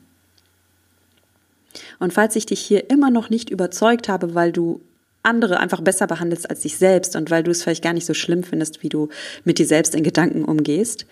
Und 1.99 2.13
falls 2.13 2.37
ich 2.37 2.47
dich 2.47 2.61
hier 2.61 2.91
immer 2.91 3.11
noch 3.11 3.31
nicht 3.31 3.51
überzeugt 3.51 4.09
habe, 4.09 4.35
weil 4.35 4.53
du 4.53 4.81
andere 5.23 5.59
einfach 5.59 5.81
besser 5.81 6.07
behandelst 6.07 6.49
als 6.49 6.61
dich 6.61 6.77
selbst 6.77 7.17
und 7.17 7.31
weil 7.31 7.43
du 7.43 7.51
es 7.51 7.63
vielleicht 7.63 7.83
gar 7.83 7.95
nicht 7.95 8.07
so 8.07 8.15
schlimm 8.15 8.43
findest, 8.43 8.83
wie 8.83 8.89
du 8.89 9.09
mit 9.45 9.59
dir 9.59 9.67
selbst 9.67 9.95
in 9.95 10.05
Gedanken 10.05 10.45
umgehst, 10.45 11.07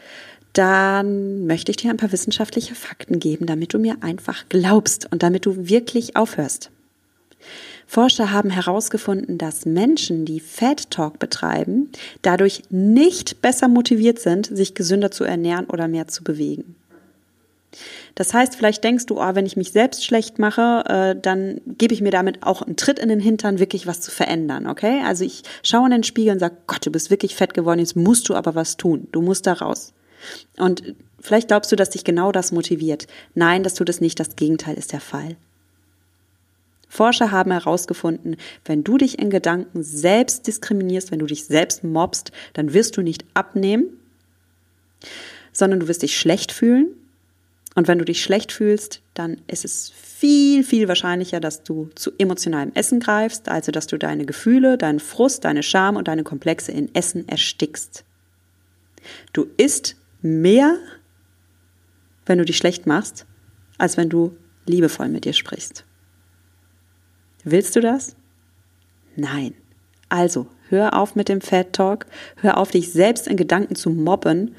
dann 0.53 1.47
möchte 1.47 1.71
ich 1.71 1.79
dir 1.79 1.91
ein 1.91 1.97
paar 1.97 2.13
wissenschaftliche 2.13 2.75
Fakten 2.75 3.19
geben, 3.19 3.47
damit 3.47 3.73
du 3.73 3.79
mir 3.79 3.97
einfach 4.03 4.45
glaubst 4.51 5.11
und 5.11 5.23
damit 5.23 5.47
du 5.47 5.69
wirklich 5.69 6.15
aufhörst. 6.15 6.71
Forscher 7.93 8.33
haben 8.33 8.49
herausgefunden, 8.49 9.37
dass 9.37 9.67
Menschen, 9.67 10.25
die 10.25 10.41
Fat 10.41 10.91
Talk 10.91 11.19
betreiben, 11.19 11.93
dadurch 12.23 12.63
nicht 12.71 13.43
besser 13.43 13.69
motiviert 13.69 14.19
sind, 14.19 14.47
sich 14.47 14.75
gesünder 14.75 15.11
zu 15.11 15.25
ernähren 15.25 15.67
oder 15.67 15.89
mehr 15.89 16.09
zu 16.09 16.25
bewegen. 16.25 16.75
Das 18.15 18.33
heißt, 18.33 18.57
vielleicht 18.57 18.83
denkst 18.83 19.05
du, 19.05 19.21
oh, 19.21 19.35
wenn 19.35 19.45
ich 19.45 19.59
mich 19.59 19.73
selbst 19.73 20.07
schlecht 20.07 20.39
mache, 20.39 20.85
äh, 20.89 21.21
dann 21.21 21.61
gebe 21.67 21.93
ich 21.93 22.01
mir 22.01 22.11
damit 22.11 22.43
auch 22.43 22.63
einen 22.63 22.77
Tritt 22.77 22.99
in 22.99 23.11
den 23.11 23.21
Hintern, 23.21 23.59
wirklich 23.59 23.87
was 23.87 24.01
zu 24.01 24.11
verändern, 24.11 24.69
okay? 24.69 25.03
Also 25.05 25.27
ich 25.27 25.43
schaue 25.63 25.85
in 25.85 25.93
den 25.93 26.03
Spiegel 26.03 26.33
und 26.33 26.39
sage, 26.39 26.57
Gott, 26.67 26.87
du 26.87 26.91
bist 26.91 27.11
wirklich 27.11 27.37
fett 27.37 27.53
geworden, 27.53 27.81
jetzt 27.81 27.95
musst 27.95 28.27
du 28.31 28.35
aber 28.35 28.55
was 28.55 28.79
tun. 28.79 29.07
Du 29.13 29.21
musst 29.21 29.47
da 29.47 29.53
raus. 29.53 29.93
Und 30.57 30.95
vielleicht 31.21 31.49
glaubst 31.49 31.71
du, 31.71 31.77
dass 31.77 31.91
dich 31.91 32.05
genau 32.05 32.33
das 32.33 32.53
motiviert. 32.53 33.07
Nein, 33.35 33.63
das 33.63 33.75
tut 33.75 33.91
es 33.91 34.01
nicht. 34.01 34.19
Das 34.19 34.35
Gegenteil 34.35 34.77
ist 34.79 34.95
der 34.95 35.01
Fall. 35.01 35.37
Forscher 36.93 37.31
haben 37.31 37.53
herausgefunden, 37.53 38.37
wenn 38.67 38.85
du 38.85 38.99
dich 38.99 39.19
in 39.19 39.31
Gedanken 39.31 39.83
selbst 39.83 40.47
diskriminierst, 40.47 41.11
wenn 41.11 41.21
du 41.21 41.25
dich 41.25 41.47
selbst 41.47 41.85
mobst, 41.85 42.33
dann 42.53 42.75
wirst 42.75 42.99
du 42.99 43.01
nicht 43.01 43.25
abnehmen, 43.33 43.99
sondern 45.53 45.81
du 45.81 45.89
wirst 45.89 46.03
dich 46.03 46.19
schlecht 46.19 46.53
fühlen. 46.53 46.89
Und 47.75 47.89
wenn 47.89 47.99
du 47.99 48.05
dich 48.05 48.23
schlecht 48.23 48.53
fühlst, 48.53 49.01
dann 49.15 49.39
ist 49.47 49.65
es 49.65 49.89
viel, 49.89 50.65
viel 50.65 50.87
wahrscheinlicher, 50.87 51.41
dass 51.41 51.63
du 51.63 51.89
zu 51.95 52.13
emotionalem 52.19 52.73
Essen 52.75 53.01
greifst, 53.01 53.49
also 53.49 53.73
dass 53.73 53.87
du 53.87 53.97
deine 53.97 54.27
Gefühle, 54.27 54.77
deinen 54.77 55.01
Frust, 55.01 55.47
deine 55.47 55.63
Scham 55.63 55.97
und 55.97 56.09
deine 56.09 56.25
Komplexe 56.25 56.73
in 56.73 56.95
Essen 56.95 57.27
erstickst. 57.27 58.05
Du 59.33 59.47
isst 59.57 59.97
mehr, 60.21 60.77
wenn 62.27 62.37
du 62.37 62.45
dich 62.45 62.59
schlecht 62.59 62.87
machst, 62.87 63.25
als 63.79 63.97
wenn 63.97 64.11
du 64.11 64.37
liebevoll 64.67 65.09
mit 65.09 65.25
dir 65.25 65.33
sprichst. 65.33 65.87
Willst 67.45 67.77
du 67.77 67.81
das? 67.81 68.17
Nein. 69.17 69.55
Also, 70.09 70.47
hör 70.69 70.99
auf 70.99 71.15
mit 71.17 71.29
dem 71.29 71.41
Fat 71.41 71.73
Talk, 71.73 72.07
hör 72.37 72.59
auf, 72.59 72.71
dich 72.71 72.93
selbst 72.93 73.27
in 73.27 73.37
Gedanken 73.37 73.75
zu 73.75 73.91
mobben, 73.91 74.55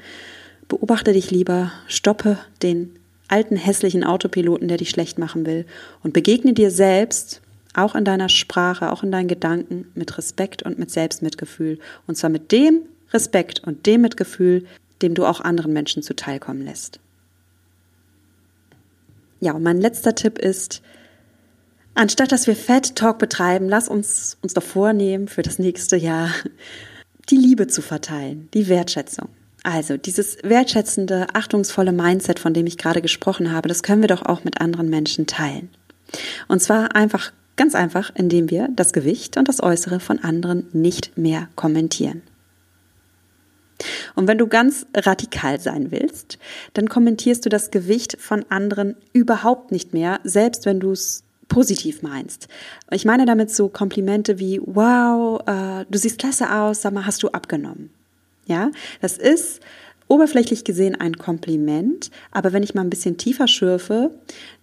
Beobachte 0.68 1.12
dich 1.12 1.30
lieber, 1.30 1.72
stoppe 1.86 2.38
den 2.62 2.98
alten 3.28 3.56
hässlichen 3.56 4.04
Autopiloten, 4.04 4.68
der 4.68 4.78
dich 4.78 4.90
schlecht 4.90 5.18
machen 5.18 5.46
will 5.46 5.66
und 6.02 6.12
begegne 6.14 6.52
dir 6.52 6.70
selbst, 6.70 7.42
auch 7.74 7.94
in 7.94 8.04
deiner 8.04 8.28
Sprache, 8.28 8.92
auch 8.92 9.02
in 9.02 9.10
deinen 9.10 9.28
Gedanken, 9.28 9.90
mit 9.94 10.16
Respekt 10.16 10.62
und 10.62 10.78
mit 10.78 10.90
Selbstmitgefühl. 10.90 11.78
Und 12.06 12.16
zwar 12.16 12.30
mit 12.30 12.52
dem 12.52 12.82
Respekt 13.12 13.62
und 13.66 13.86
dem 13.86 14.02
Mitgefühl, 14.02 14.64
dem 15.02 15.14
du 15.14 15.26
auch 15.26 15.40
anderen 15.40 15.72
Menschen 15.72 16.02
zuteilkommen 16.02 16.64
lässt. 16.64 17.00
Ja, 19.40 19.52
und 19.52 19.62
mein 19.62 19.80
letzter 19.80 20.14
Tipp 20.14 20.38
ist, 20.38 20.82
anstatt 21.94 22.32
dass 22.32 22.46
wir 22.46 22.56
Fat 22.56 22.96
Talk 22.96 23.18
betreiben, 23.18 23.68
lass 23.68 23.88
uns 23.88 24.36
uns 24.42 24.54
doch 24.54 24.62
vornehmen, 24.62 25.28
für 25.28 25.42
das 25.42 25.58
nächste 25.58 25.96
Jahr 25.96 26.30
die 27.30 27.36
Liebe 27.36 27.66
zu 27.66 27.82
verteilen, 27.82 28.48
die 28.54 28.68
Wertschätzung. 28.68 29.28
Also 29.62 29.96
dieses 29.96 30.36
wertschätzende, 30.42 31.28
achtungsvolle 31.32 31.92
Mindset, 31.92 32.38
von 32.38 32.52
dem 32.52 32.66
ich 32.66 32.76
gerade 32.76 33.00
gesprochen 33.00 33.50
habe, 33.50 33.68
das 33.68 33.82
können 33.82 34.02
wir 34.02 34.08
doch 34.08 34.22
auch 34.22 34.44
mit 34.44 34.60
anderen 34.60 34.90
Menschen 34.90 35.26
teilen. 35.26 35.70
Und 36.48 36.60
zwar 36.60 36.94
einfach, 36.94 37.32
ganz 37.56 37.74
einfach, 37.74 38.10
indem 38.14 38.50
wir 38.50 38.68
das 38.74 38.92
Gewicht 38.92 39.38
und 39.38 39.48
das 39.48 39.62
Äußere 39.62 40.00
von 40.00 40.18
anderen 40.18 40.68
nicht 40.72 41.16
mehr 41.16 41.48
kommentieren. 41.56 42.22
Und 44.14 44.28
wenn 44.28 44.38
du 44.38 44.46
ganz 44.46 44.86
radikal 44.94 45.60
sein 45.60 45.90
willst, 45.90 46.38
dann 46.74 46.88
kommentierst 46.88 47.44
du 47.44 47.48
das 47.48 47.70
Gewicht 47.70 48.16
von 48.20 48.44
anderen 48.48 48.96
überhaupt 49.12 49.72
nicht 49.72 49.92
mehr, 49.92 50.20
selbst 50.24 50.66
wenn 50.66 50.78
du 50.78 50.92
es 50.92 51.23
positiv 51.48 52.02
meinst. 52.02 52.48
Ich 52.90 53.04
meine 53.04 53.26
damit 53.26 53.50
so 53.50 53.68
Komplimente 53.68 54.38
wie, 54.38 54.60
wow, 54.64 55.40
äh, 55.46 55.84
du 55.90 55.98
siehst 55.98 56.18
klasse 56.18 56.52
aus, 56.52 56.82
sag 56.82 56.92
mal, 56.92 57.06
hast 57.06 57.22
du 57.22 57.28
abgenommen? 57.28 57.90
Ja, 58.46 58.70
das 59.00 59.16
ist 59.16 59.60
oberflächlich 60.08 60.64
gesehen 60.64 60.94
ein 60.94 61.16
Kompliment, 61.16 62.10
aber 62.30 62.52
wenn 62.52 62.62
ich 62.62 62.74
mal 62.74 62.82
ein 62.82 62.90
bisschen 62.90 63.16
tiefer 63.16 63.48
schürfe, 63.48 64.10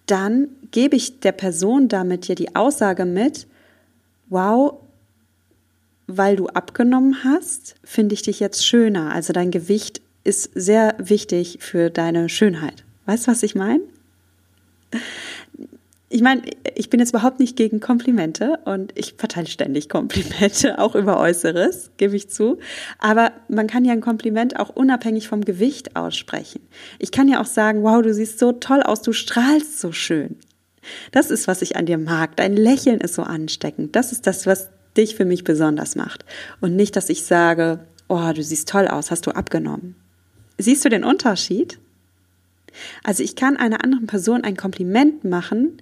dann 0.05 0.49
gebe 0.71 0.95
ich 0.95 1.19
der 1.19 1.31
Person 1.31 1.87
damit 1.87 2.27
ja 2.27 2.35
die 2.35 2.55
Aussage 2.55 3.05
mit, 3.05 3.47
wow, 4.29 4.75
weil 6.07 6.35
du 6.35 6.47
abgenommen 6.47 7.23
hast, 7.23 7.75
finde 7.83 8.13
ich 8.13 8.21
dich 8.21 8.39
jetzt 8.39 8.65
schöner. 8.65 9.13
Also 9.13 9.33
dein 9.33 9.51
Gewicht 9.51 10.01
ist 10.23 10.51
sehr 10.53 10.95
wichtig 10.99 11.57
für 11.61 11.89
deine 11.89 12.29
Schönheit. 12.29 12.83
Weißt 13.05 13.27
du, 13.27 13.31
was 13.31 13.43
ich 13.43 13.55
meine? 13.55 13.81
Ich 16.13 16.21
meine, 16.21 16.41
ich 16.76 16.89
bin 16.89 17.00
jetzt 17.00 17.12
überhaupt 17.12 17.39
nicht 17.39 17.56
gegen 17.56 17.80
Komplimente 17.80 18.60
und 18.65 18.91
ich 18.95 19.13
verteile 19.17 19.47
ständig 19.47 19.88
Komplimente, 19.88 20.78
auch 20.80 20.93
über 20.93 21.17
Äußeres, 21.17 21.91
gebe 21.95 22.17
ich 22.17 22.30
zu. 22.30 22.58
Aber 23.00 23.32
man 23.47 23.67
kann 23.67 23.86
ja 23.86 23.93
ein 23.93 24.02
Kompliment 24.02 24.60
auch 24.60 24.69
unabhängig 24.69 25.30
vom 25.30 25.45
Gewicht 25.45 25.95
aussprechen. 25.95 26.60
Ich 27.00 27.13
kann 27.13 27.30
ja 27.30 27.39
auch 27.39 27.45
sagen, 27.45 27.82
wow, 27.84 28.02
du 28.02 28.13
siehst 28.13 28.39
so 28.39 28.52
toll 28.52 28.84
aus, 28.84 29.02
du 29.02 29.13
strahlst 29.13 29.80
so 29.80 29.93
schön. 29.93 30.36
Das 31.13 31.32
ist, 31.32 31.47
was 31.47 31.62
ich 31.62 31.78
an 31.78 31.86
dir 31.86 31.97
mag. 31.97 32.36
Dein 32.36 32.58
Lächeln 32.58 33.00
ist 33.00 33.13
so 33.13 33.24
ansteckend. 33.24 33.95
Das 33.95 34.12
ist 34.12 34.28
das, 34.28 34.45
was 34.45 34.69
dich 34.97 35.15
für 35.15 35.26
mich 35.26 35.45
besonders 35.45 35.95
macht. 35.95 36.26
Und 36.60 36.76
nicht, 36.76 36.97
dass 36.97 37.10
ich 37.10 37.24
sage, 37.24 37.80
oh, 38.10 38.32
du 38.36 38.43
siehst 38.43 38.67
toll 38.67 38.89
aus, 38.89 39.12
hast 39.12 39.28
du 39.28 39.32
abgenommen. 39.32 39.95
Siehst 40.58 40.84
du 40.84 40.89
den 40.89 41.06
Unterschied? 41.06 41.80
Also 43.03 43.23
ich 43.23 43.36
kann 43.36 43.57
einer 43.57 43.84
anderen 43.84 44.07
Person 44.07 44.43
ein 44.43 44.57
Kompliment 44.57 45.23
machen 45.23 45.81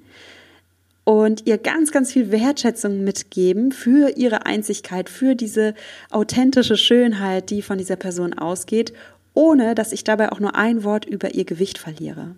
und 1.03 1.47
ihr 1.47 1.57
ganz, 1.57 1.91
ganz 1.91 2.11
viel 2.11 2.31
Wertschätzung 2.31 3.03
mitgeben 3.03 3.71
für 3.71 4.15
ihre 4.15 4.45
Einzigkeit, 4.45 5.09
für 5.09 5.35
diese 5.35 5.73
authentische 6.11 6.77
Schönheit, 6.77 7.49
die 7.49 7.61
von 7.61 7.77
dieser 7.77 7.95
Person 7.95 8.33
ausgeht, 8.33 8.93
ohne 9.33 9.73
dass 9.73 9.91
ich 9.91 10.03
dabei 10.03 10.31
auch 10.31 10.39
nur 10.39 10.55
ein 10.55 10.83
Wort 10.83 11.05
über 11.05 11.33
ihr 11.33 11.45
Gewicht 11.45 11.77
verliere. 11.77 12.35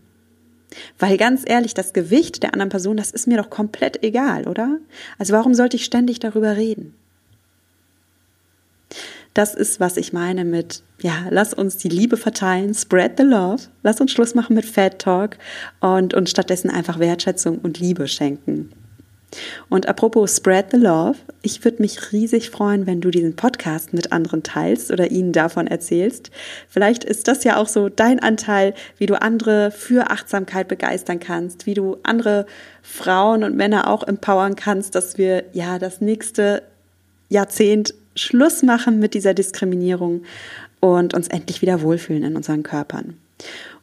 Weil 0.99 1.17
ganz 1.17 1.43
ehrlich, 1.45 1.73
das 1.73 1.93
Gewicht 1.93 2.43
der 2.43 2.53
anderen 2.53 2.69
Person, 2.69 2.95
das 2.95 3.11
ist 3.11 3.27
mir 3.27 3.37
doch 3.37 3.49
komplett 3.49 4.03
egal, 4.03 4.47
oder? 4.47 4.79
Also 5.17 5.33
warum 5.33 5.53
sollte 5.53 5.75
ich 5.75 5.83
ständig 5.83 6.19
darüber 6.19 6.55
reden? 6.55 6.93
Das 9.33 9.55
ist, 9.55 9.79
was 9.79 9.95
ich 9.95 10.11
meine 10.11 10.43
mit, 10.43 10.83
ja, 11.01 11.27
lass 11.29 11.53
uns 11.53 11.77
die 11.77 11.89
Liebe 11.89 12.17
verteilen, 12.17 12.73
spread 12.73 13.13
the 13.17 13.23
love, 13.23 13.63
lass 13.81 14.01
uns 14.01 14.11
Schluss 14.11 14.35
machen 14.35 14.55
mit 14.55 14.65
Fat 14.65 14.99
Talk 14.99 15.37
und, 15.79 16.13
und 16.13 16.29
stattdessen 16.29 16.69
einfach 16.69 16.99
Wertschätzung 16.99 17.59
und 17.59 17.79
Liebe 17.79 18.07
schenken. 18.07 18.71
Und 19.69 19.87
apropos 19.87 20.35
Spread 20.35 20.71
the 20.71 20.77
Love, 20.77 21.17
ich 21.41 21.63
würde 21.63 21.81
mich 21.81 22.11
riesig 22.11 22.49
freuen, 22.49 22.85
wenn 22.85 23.01
du 23.01 23.11
diesen 23.11 23.35
Podcast 23.35 23.93
mit 23.93 24.11
anderen 24.11 24.43
teilst 24.43 24.91
oder 24.91 25.09
ihnen 25.09 25.31
davon 25.31 25.67
erzählst. 25.67 26.31
Vielleicht 26.67 27.03
ist 27.03 27.27
das 27.27 27.43
ja 27.43 27.57
auch 27.57 27.67
so 27.67 27.89
dein 27.89 28.19
Anteil, 28.19 28.73
wie 28.97 29.05
du 29.05 29.21
andere 29.21 29.71
für 29.71 30.09
Achtsamkeit 30.11 30.67
begeistern 30.67 31.19
kannst, 31.19 31.65
wie 31.65 31.73
du 31.73 31.97
andere 32.03 32.45
Frauen 32.81 33.43
und 33.43 33.55
Männer 33.55 33.87
auch 33.87 34.03
empowern 34.05 34.55
kannst, 34.55 34.95
dass 34.95 35.17
wir 35.17 35.45
ja 35.53 35.79
das 35.79 36.01
nächste 36.01 36.63
Jahrzehnt 37.29 37.93
Schluss 38.15 38.63
machen 38.63 38.99
mit 38.99 39.13
dieser 39.13 39.33
Diskriminierung 39.33 40.23
und 40.79 41.13
uns 41.13 41.27
endlich 41.27 41.61
wieder 41.61 41.81
wohlfühlen 41.81 42.23
in 42.23 42.35
unseren 42.35 42.63
Körpern. 42.63 43.17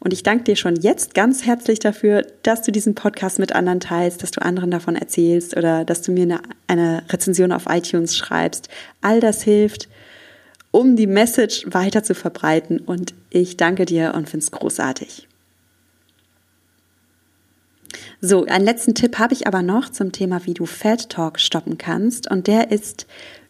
Und 0.00 0.12
ich 0.12 0.22
danke 0.22 0.44
dir 0.44 0.56
schon 0.56 0.76
jetzt 0.76 1.14
ganz 1.14 1.44
herzlich 1.44 1.80
dafür, 1.80 2.24
dass 2.42 2.62
du 2.62 2.70
diesen 2.70 2.94
Podcast 2.94 3.38
mit 3.38 3.52
anderen 3.52 3.80
teilst, 3.80 4.22
dass 4.22 4.30
du 4.30 4.42
anderen 4.42 4.70
davon 4.70 4.94
erzählst 4.94 5.56
oder 5.56 5.84
dass 5.84 6.02
du 6.02 6.12
mir 6.12 6.22
eine, 6.22 6.40
eine 6.68 7.02
Rezension 7.10 7.52
auf 7.52 7.64
iTunes 7.68 8.16
schreibst. 8.16 8.68
All 9.00 9.20
das 9.20 9.42
hilft, 9.42 9.88
um 10.70 10.94
die 10.94 11.06
Message 11.06 11.66
weiter 11.66 12.04
zu 12.04 12.14
verbreiten. 12.14 12.78
Und 12.78 13.14
ich 13.30 13.56
danke 13.56 13.86
dir 13.86 14.14
und 14.14 14.28
finde 14.28 14.44
es 14.44 14.50
großartig. 14.52 15.26
So, 18.20 18.44
einen 18.44 18.64
letzten 18.64 18.94
Tipp 18.94 19.18
habe 19.18 19.32
ich 19.32 19.46
aber 19.46 19.62
noch 19.62 19.88
zum 19.90 20.12
Thema, 20.12 20.44
wie 20.44 20.54
du 20.54 20.66
Fat 20.66 21.08
Talk 21.08 21.38
stoppen 21.40 21.78
kannst. 21.78 22.30
Und 22.30 22.46
der 22.46 22.70
ist 22.70 23.06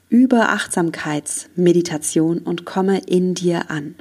über 0.09 0.51
Achtsamkeitsmeditation 0.51 2.39
und 2.39 2.65
komme 2.65 3.01
in 3.07 3.35
dir 3.35 3.71
an. 3.71 3.95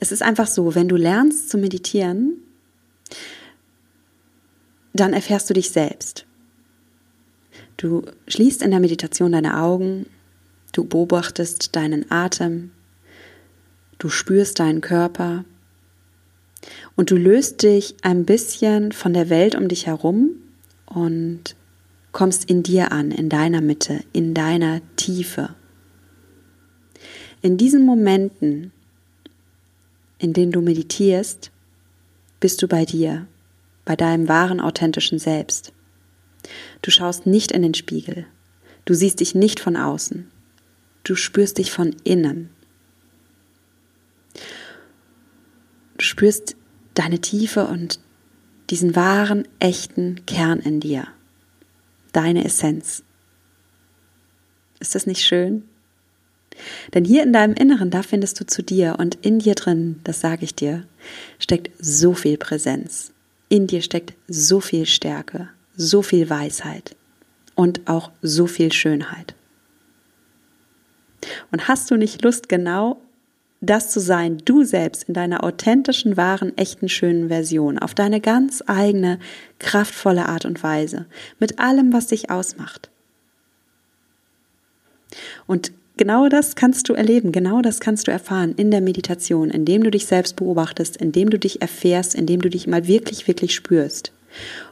Es 0.00 0.12
ist 0.12 0.22
einfach 0.22 0.46
so, 0.46 0.74
wenn 0.74 0.88
du 0.88 0.96
lernst 0.96 1.50
zu 1.50 1.58
meditieren, 1.58 2.38
dann 4.92 5.12
erfährst 5.12 5.48
du 5.50 5.54
dich 5.54 5.70
selbst. 5.70 6.26
Du 7.76 8.02
schließt 8.28 8.62
in 8.62 8.70
der 8.70 8.80
Meditation 8.80 9.32
deine 9.32 9.60
Augen, 9.60 10.06
du 10.72 10.84
beobachtest 10.84 11.74
deinen 11.74 12.10
Atem, 12.10 12.70
du 13.98 14.08
spürst 14.08 14.60
deinen 14.60 14.80
Körper 14.80 15.44
und 16.96 17.10
du 17.10 17.16
löst 17.16 17.62
dich 17.62 17.96
ein 18.02 18.24
bisschen 18.24 18.92
von 18.92 19.12
der 19.12 19.28
Welt 19.28 19.54
um 19.54 19.68
dich 19.68 19.86
herum 19.86 20.30
und 20.86 21.56
kommst 22.14 22.48
in 22.48 22.62
dir 22.62 22.92
an, 22.92 23.10
in 23.10 23.28
deiner 23.28 23.60
Mitte, 23.60 24.00
in 24.14 24.32
deiner 24.32 24.80
Tiefe. 24.96 25.54
In 27.42 27.58
diesen 27.58 27.84
Momenten 27.84 28.72
in 30.24 30.32
denen 30.32 30.52
du 30.52 30.62
meditierst, 30.62 31.50
bist 32.40 32.62
du 32.62 32.66
bei 32.66 32.86
dir, 32.86 33.26
bei 33.84 33.94
deinem 33.94 34.26
wahren 34.26 34.58
authentischen 34.58 35.18
Selbst. 35.18 35.74
Du 36.80 36.90
schaust 36.90 37.26
nicht 37.26 37.52
in 37.52 37.60
den 37.60 37.74
Spiegel. 37.74 38.26
Du 38.86 38.94
siehst 38.94 39.20
dich 39.20 39.34
nicht 39.34 39.60
von 39.60 39.76
außen. 39.76 40.30
Du 41.04 41.14
spürst 41.14 41.58
dich 41.58 41.70
von 41.70 41.94
innen. 42.04 42.48
Du 45.98 46.04
spürst 46.04 46.56
deine 46.94 47.18
Tiefe 47.18 47.66
und 47.66 48.00
diesen 48.70 48.96
wahren, 48.96 49.46
echten 49.58 50.24
Kern 50.24 50.60
in 50.60 50.80
dir. 50.80 51.06
Deine 52.14 52.44
Essenz. 52.44 53.02
Ist 54.78 54.94
das 54.94 55.06
nicht 55.06 55.24
schön? 55.24 55.64
Denn 56.94 57.04
hier 57.04 57.24
in 57.24 57.32
deinem 57.32 57.54
Inneren, 57.54 57.90
da 57.90 58.04
findest 58.04 58.38
du 58.38 58.46
zu 58.46 58.62
dir 58.62 58.96
und 59.00 59.16
in 59.16 59.40
dir 59.40 59.56
drin, 59.56 60.00
das 60.04 60.20
sage 60.20 60.44
ich 60.44 60.54
dir, 60.54 60.86
steckt 61.40 61.72
so 61.78 62.14
viel 62.14 62.38
Präsenz. 62.38 63.12
In 63.48 63.66
dir 63.66 63.82
steckt 63.82 64.14
so 64.28 64.60
viel 64.60 64.86
Stärke, 64.86 65.48
so 65.76 66.02
viel 66.02 66.30
Weisheit 66.30 66.94
und 67.56 67.88
auch 67.88 68.12
so 68.22 68.46
viel 68.46 68.72
Schönheit. 68.72 69.34
Und 71.50 71.66
hast 71.66 71.90
du 71.90 71.96
nicht 71.96 72.22
Lust, 72.22 72.48
genau 72.48 73.00
das 73.66 73.90
zu 73.90 74.00
sein, 74.00 74.38
du 74.44 74.64
selbst 74.64 75.04
in 75.04 75.14
deiner 75.14 75.44
authentischen, 75.44 76.16
wahren, 76.16 76.56
echten, 76.56 76.88
schönen 76.88 77.28
Version, 77.28 77.78
auf 77.78 77.94
deine 77.94 78.20
ganz 78.20 78.62
eigene, 78.66 79.18
kraftvolle 79.58 80.26
Art 80.26 80.44
und 80.44 80.62
Weise, 80.62 81.06
mit 81.38 81.58
allem, 81.58 81.92
was 81.92 82.08
dich 82.08 82.30
ausmacht? 82.30 82.90
Und 85.46 85.72
Genau 85.96 86.28
das 86.28 86.56
kannst 86.56 86.88
du 86.88 86.94
erleben, 86.94 87.30
genau 87.30 87.62
das 87.62 87.78
kannst 87.78 88.08
du 88.08 88.10
erfahren 88.10 88.54
in 88.56 88.72
der 88.72 88.80
Meditation, 88.80 89.50
indem 89.50 89.84
du 89.84 89.92
dich 89.92 90.06
selbst 90.06 90.34
beobachtest, 90.34 90.96
indem 90.96 91.30
du 91.30 91.38
dich 91.38 91.62
erfährst, 91.62 92.16
indem 92.16 92.40
du 92.40 92.50
dich 92.50 92.66
mal 92.66 92.88
wirklich, 92.88 93.28
wirklich 93.28 93.54
spürst. 93.54 94.12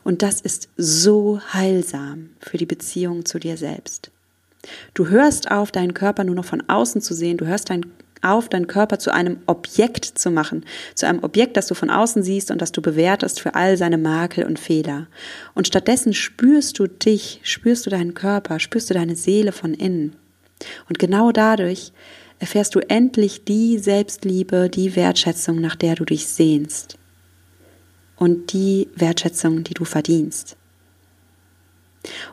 Und 0.02 0.22
das 0.22 0.40
ist 0.40 0.68
so 0.76 1.40
heilsam 1.52 2.30
für 2.40 2.58
die 2.58 2.66
Beziehung 2.66 3.24
zu 3.24 3.38
dir 3.38 3.56
selbst. 3.56 4.10
Du 4.94 5.08
hörst 5.08 5.48
auf, 5.48 5.70
deinen 5.70 5.94
Körper 5.94 6.24
nur 6.24 6.34
noch 6.34 6.44
von 6.44 6.68
außen 6.68 7.00
zu 7.00 7.14
sehen, 7.14 7.36
du 7.36 7.46
hörst 7.46 7.70
deinen 7.70 7.92
auf, 8.22 8.48
deinen 8.48 8.66
Körper 8.66 8.98
zu 8.98 9.12
einem 9.12 9.38
Objekt 9.46 10.04
zu 10.04 10.30
machen, 10.30 10.64
zu 10.94 11.06
einem 11.06 11.22
Objekt, 11.22 11.56
das 11.56 11.66
du 11.66 11.74
von 11.74 11.90
außen 11.90 12.22
siehst 12.22 12.50
und 12.50 12.62
das 12.62 12.72
du 12.72 12.80
bewertest 12.80 13.40
für 13.40 13.54
all 13.54 13.76
seine 13.76 13.98
Makel 13.98 14.44
und 14.44 14.58
Fehler. 14.58 15.08
Und 15.54 15.66
stattdessen 15.66 16.14
spürst 16.14 16.78
du 16.78 16.86
dich, 16.86 17.40
spürst 17.42 17.86
du 17.86 17.90
deinen 17.90 18.14
Körper, 18.14 18.60
spürst 18.60 18.90
du 18.90 18.94
deine 18.94 19.16
Seele 19.16 19.52
von 19.52 19.74
innen. 19.74 20.16
Und 20.88 20.98
genau 20.98 21.32
dadurch 21.32 21.92
erfährst 22.38 22.74
du 22.74 22.80
endlich 22.80 23.44
die 23.44 23.78
Selbstliebe, 23.78 24.68
die 24.68 24.96
Wertschätzung, 24.96 25.60
nach 25.60 25.76
der 25.76 25.94
du 25.94 26.04
dich 26.04 26.26
sehnst. 26.26 26.98
Und 28.16 28.52
die 28.52 28.88
Wertschätzung, 28.94 29.64
die 29.64 29.74
du 29.74 29.84
verdienst. 29.84 30.56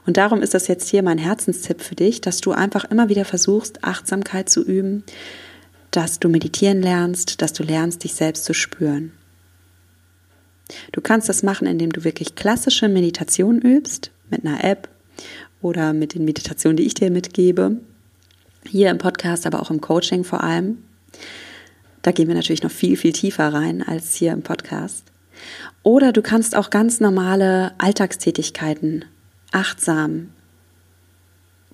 Und 0.06 0.18
darum 0.18 0.42
ist 0.42 0.54
das 0.54 0.68
jetzt 0.68 0.90
hier 0.90 1.04
mein 1.04 1.18
Herzenstipp 1.18 1.82
für 1.82 1.96
dich, 1.96 2.22
dass 2.22 2.42
du 2.42 2.52
einfach 2.52 2.86
immer 2.86 3.10
wieder 3.10 3.26
versuchst, 3.26 3.84
Achtsamkeit 3.84 4.50
zu 4.50 4.64
üben, 4.64 5.04
dass 5.92 6.20
du 6.20 6.30
meditieren 6.30 6.82
lernst, 6.82 7.42
dass 7.42 7.54
du 7.54 7.64
lernst, 7.64 8.04
dich 8.04 8.14
selbst 8.14 8.46
zu 8.46 8.54
spüren. 8.54 9.12
Du 10.92 11.02
kannst 11.02 11.30
das 11.30 11.44
machen, 11.44 11.68
indem 11.68 11.92
du 11.92 12.04
wirklich 12.04 12.36
klassische 12.36 12.90
Meditation 12.90 13.60
übst, 13.60 14.12
mit 14.30 14.46
einer 14.46 14.64
App 14.64 14.90
oder 15.62 15.94
mit 15.94 16.14
den 16.14 16.26
Meditationen, 16.26 16.78
die 16.78 16.86
ich 16.86 16.94
dir 16.94 17.10
mitgebe. 17.10 17.78
Hier 18.66 18.92
im 18.92 18.98
Podcast, 18.98 19.48
aber 19.48 19.62
auch 19.62 19.72
im 19.72 19.82
Coaching 19.82 20.24
vor 20.24 20.44
allem. 20.44 20.78
Da 22.02 22.12
gehen 22.12 22.28
wir 22.28 22.36
natürlich 22.36 22.64
noch 22.64 22.72
viel, 22.72 22.98
viel 22.98 23.14
tiefer 23.14 23.52
rein 23.52 23.82
als 23.82 24.14
hier 24.14 24.32
im 24.32 24.44
Podcast. 24.44 25.06
Oder 25.84 26.12
du 26.12 26.22
kannst 26.22 26.56
auch 26.56 26.70
ganz 26.70 27.00
normale 27.00 27.74
Alltagstätigkeiten 27.78 29.06
achtsam 29.52 30.30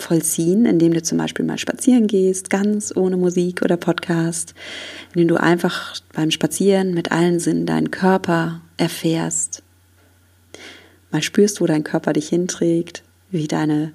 vollziehen, 0.05 0.65
indem 0.65 0.93
du 0.93 1.01
zum 1.01 1.17
Beispiel 1.17 1.45
mal 1.45 1.57
spazieren 1.57 2.07
gehst, 2.07 2.49
ganz 2.49 2.95
ohne 2.95 3.17
Musik 3.17 3.63
oder 3.63 3.75
Podcast, 3.75 4.53
indem 5.13 5.29
du 5.29 5.35
einfach 5.41 5.95
beim 6.13 6.29
Spazieren 6.31 6.93
mit 6.93 7.11
allen 7.11 7.39
Sinnen 7.39 7.65
deinen 7.65 7.91
Körper 7.91 8.61
erfährst, 8.77 9.63
mal 11.11 11.23
spürst, 11.23 11.59
wo 11.59 11.65
dein 11.65 11.83
Körper 11.83 12.13
dich 12.13 12.29
hinträgt, 12.29 13.03
wie 13.31 13.47
deine 13.47 13.93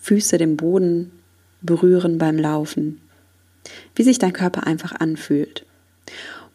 Füße 0.00 0.36
den 0.36 0.56
Boden 0.56 1.12
berühren 1.62 2.18
beim 2.18 2.38
Laufen, 2.38 3.00
wie 3.94 4.02
sich 4.02 4.18
dein 4.18 4.32
Körper 4.32 4.66
einfach 4.66 4.92
anfühlt. 4.92 5.64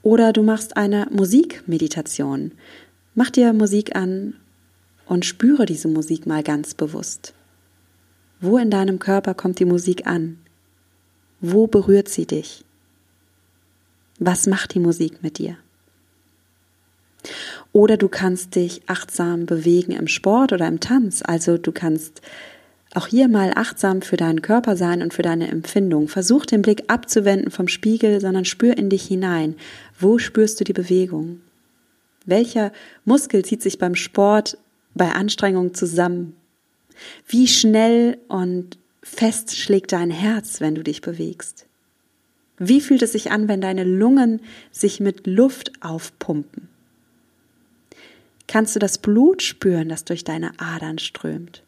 Oder 0.03 0.33
du 0.33 0.43
machst 0.43 0.77
eine 0.77 1.07
Musikmeditation. 1.11 2.53
Mach 3.15 3.29
dir 3.29 3.53
Musik 3.53 3.95
an 3.95 4.35
und 5.05 5.25
spüre 5.25 5.65
diese 5.65 5.87
Musik 5.87 6.25
mal 6.25 6.43
ganz 6.43 6.73
bewusst. 6.73 7.33
Wo 8.41 8.57
in 8.57 8.71
deinem 8.71 8.97
Körper 8.97 9.35
kommt 9.35 9.59
die 9.59 9.65
Musik 9.65 10.07
an? 10.07 10.39
Wo 11.41 11.67
berührt 11.67 12.09
sie 12.09 12.25
dich? 12.25 12.65
Was 14.17 14.47
macht 14.47 14.73
die 14.73 14.79
Musik 14.79 15.21
mit 15.21 15.37
dir? 15.37 15.57
Oder 17.71 17.97
du 17.97 18.09
kannst 18.09 18.55
dich 18.55 18.81
achtsam 18.87 19.45
bewegen 19.45 19.91
im 19.91 20.07
Sport 20.07 20.53
oder 20.53 20.67
im 20.67 20.79
Tanz. 20.79 21.21
Also 21.23 21.59
du 21.59 21.71
kannst 21.71 22.21
auch 22.93 23.07
hier 23.07 23.27
mal 23.27 23.53
achtsam 23.55 24.01
für 24.01 24.17
deinen 24.17 24.41
Körper 24.41 24.75
sein 24.75 25.03
und 25.03 25.13
für 25.13 25.21
deine 25.21 25.47
Empfindung. 25.47 26.07
Versuch 26.07 26.47
den 26.47 26.63
Blick 26.63 26.83
abzuwenden 26.87 27.51
vom 27.51 27.67
Spiegel, 27.67 28.19
sondern 28.19 28.45
spür 28.45 28.75
in 28.75 28.89
dich 28.89 29.03
hinein. 29.03 29.55
Wo 29.99 30.17
spürst 30.17 30.59
du 30.59 30.63
die 30.63 30.73
Bewegung? 30.73 31.41
Welcher 32.25 32.71
Muskel 33.05 33.45
zieht 33.45 33.61
sich 33.61 33.77
beim 33.77 33.95
Sport 33.95 34.57
bei 34.93 35.11
Anstrengung 35.11 35.75
zusammen? 35.75 36.35
Wie 37.27 37.47
schnell 37.47 38.17
und 38.27 38.77
fest 39.03 39.55
schlägt 39.55 39.91
dein 39.91 40.11
Herz, 40.11 40.61
wenn 40.61 40.75
du 40.75 40.83
dich 40.83 41.01
bewegst? 41.01 41.65
Wie 42.57 42.81
fühlt 42.81 43.01
es 43.01 43.13
sich 43.13 43.31
an, 43.31 43.47
wenn 43.47 43.61
deine 43.61 43.83
Lungen 43.83 44.41
sich 44.71 44.99
mit 44.99 45.25
Luft 45.25 45.71
aufpumpen? 45.81 46.69
Kannst 48.47 48.75
du 48.75 48.79
das 48.79 48.97
Blut 48.97 49.41
spüren, 49.41 49.89
das 49.89 50.05
durch 50.05 50.23
deine 50.23 50.51
Adern 50.59 50.99
strömt? 50.99 51.63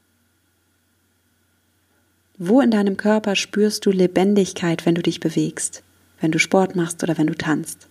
Wo 2.38 2.62
in 2.62 2.72
deinem 2.72 2.98
Körper 2.98 3.36
spürst 3.36 3.86
du 3.86 3.91
Lebendigkeit, 3.91 4.86
wenn 4.86 4.96
du 4.96 5.02
dich 5.02 5.19
bewegst, 5.19 5.82
wenn 6.19 6.32
du 6.32 6.39
Sport 6.39 6.76
machst 6.76 7.02
oder 7.02 7.17
wenn 7.17 7.28
du 7.28 7.36
tanzt? 7.36 7.88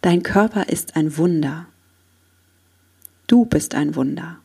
Dein 0.00 0.22
Körper 0.22 0.68
ist 0.68 0.96
ein 0.96 1.16
Wunder. 1.16 1.66
Du 3.26 3.44
bist 3.44 3.74
ein 3.74 3.94
Wunder. 3.94 4.38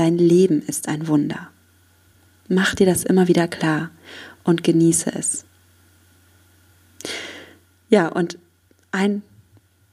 Dein 0.00 0.16
Leben 0.16 0.62
ist 0.62 0.88
ein 0.88 1.08
Wunder. 1.08 1.50
Mach 2.48 2.74
dir 2.74 2.86
das 2.86 3.04
immer 3.04 3.28
wieder 3.28 3.46
klar 3.46 3.90
und 4.44 4.64
genieße 4.64 5.12
es. 5.14 5.44
Ja, 7.90 8.08
und 8.08 8.38
ein 8.92 9.20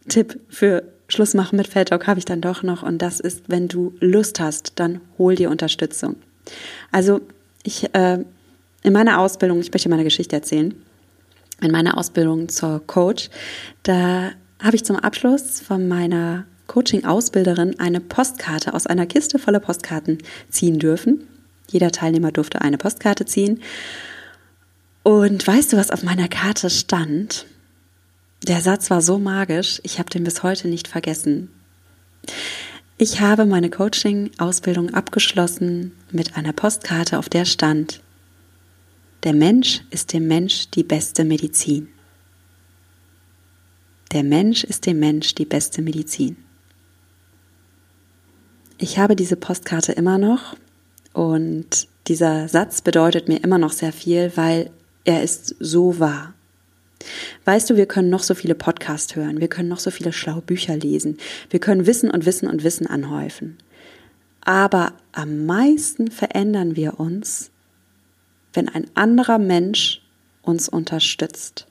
Tipp 0.07 0.39
für 0.47 0.83
Schluss 1.09 1.33
machen 1.33 1.57
mit 1.57 1.67
Feldtalk 1.67 2.07
habe 2.07 2.19
ich 2.19 2.25
dann 2.25 2.39
doch 2.39 2.63
noch 2.63 2.83
und 2.83 3.01
das 3.01 3.19
ist, 3.19 3.49
wenn 3.49 3.67
du 3.67 3.95
Lust 3.99 4.39
hast, 4.39 4.79
dann 4.79 5.01
hol 5.17 5.35
dir 5.35 5.51
Unterstützung. 5.51 6.15
Also 6.89 7.19
ich 7.63 7.93
äh, 7.93 8.23
in 8.83 8.93
meiner 8.93 9.19
Ausbildung, 9.19 9.59
ich 9.59 9.73
möchte 9.73 9.89
meine 9.89 10.05
Geschichte 10.05 10.37
erzählen, 10.37 10.73
in 11.59 11.71
meiner 11.71 11.97
Ausbildung 11.97 12.47
zur 12.47 12.81
Coach, 12.87 13.29
da 13.83 14.31
habe 14.63 14.77
ich 14.77 14.85
zum 14.85 14.95
Abschluss 14.95 15.59
von 15.59 15.89
meiner 15.89 16.45
Coaching-Ausbilderin 16.67 17.79
eine 17.79 17.99
Postkarte 17.99 18.73
aus 18.73 18.87
einer 18.87 19.05
Kiste 19.05 19.39
voller 19.39 19.59
Postkarten 19.59 20.19
ziehen 20.49 20.79
dürfen. 20.79 21.27
Jeder 21.69 21.91
Teilnehmer 21.91 22.31
durfte 22.31 22.61
eine 22.61 22.77
Postkarte 22.77 23.25
ziehen. 23.25 23.61
Und 25.03 25.45
weißt 25.45 25.73
du, 25.73 25.77
was 25.77 25.91
auf 25.91 26.03
meiner 26.03 26.27
Karte 26.27 26.69
stand? 26.69 27.45
Der 28.47 28.61
Satz 28.61 28.89
war 28.89 29.01
so 29.01 29.17
magisch, 29.17 29.81
ich 29.83 29.99
habe 29.99 30.09
den 30.09 30.23
bis 30.23 30.43
heute 30.43 30.67
nicht 30.67 30.87
vergessen. 30.87 31.49
Ich 32.97 33.21
habe 33.21 33.45
meine 33.45 33.69
Coaching-Ausbildung 33.69 34.93
abgeschlossen 34.93 35.93
mit 36.11 36.35
einer 36.35 36.53
Postkarte, 36.53 37.19
auf 37.19 37.29
der 37.29 37.45
stand, 37.45 38.01
der 39.23 39.33
Mensch 39.33 39.81
ist 39.89 40.13
dem 40.13 40.27
Mensch 40.27 40.69
die 40.69 40.83
beste 40.83 41.25
Medizin. 41.25 41.89
Der 44.13 44.23
Mensch 44.23 44.63
ist 44.63 44.85
dem 44.85 44.99
Mensch 44.99 45.35
die 45.35 45.45
beste 45.45 45.81
Medizin. 45.81 46.37
Ich 48.79 48.99
habe 48.99 49.15
diese 49.15 49.35
Postkarte 49.35 49.91
immer 49.93 50.19
noch 50.19 50.55
und 51.13 51.87
dieser 52.07 52.47
Satz 52.47 52.81
bedeutet 52.81 53.27
mir 53.27 53.43
immer 53.43 53.57
noch 53.57 53.71
sehr 53.71 53.91
viel, 53.91 54.31
weil 54.35 54.69
er 55.03 55.23
ist 55.23 55.55
so 55.59 55.99
wahr. 55.99 56.35
Weißt 57.45 57.69
du, 57.69 57.75
wir 57.75 57.87
können 57.87 58.11
noch 58.11 58.21
so 58.21 58.35
viele 58.35 58.53
Podcasts 58.53 59.15
hören, 59.15 59.39
wir 59.39 59.47
können 59.47 59.69
noch 59.69 59.79
so 59.79 59.89
viele 59.89 60.13
schlaue 60.13 60.41
Bücher 60.41 60.77
lesen, 60.77 61.17
wir 61.49 61.59
können 61.59 61.87
Wissen 61.87 62.11
und 62.11 62.25
Wissen 62.25 62.47
und 62.47 62.63
Wissen 62.63 62.85
anhäufen. 62.85 63.57
Aber 64.41 64.93
am 65.11 65.45
meisten 65.47 66.11
verändern 66.11 66.75
wir 66.75 66.99
uns, 66.99 67.49
wenn 68.53 68.69
ein 68.69 68.85
anderer 68.93 69.39
Mensch 69.39 70.01
uns 70.43 70.69
unterstützt. 70.69 71.67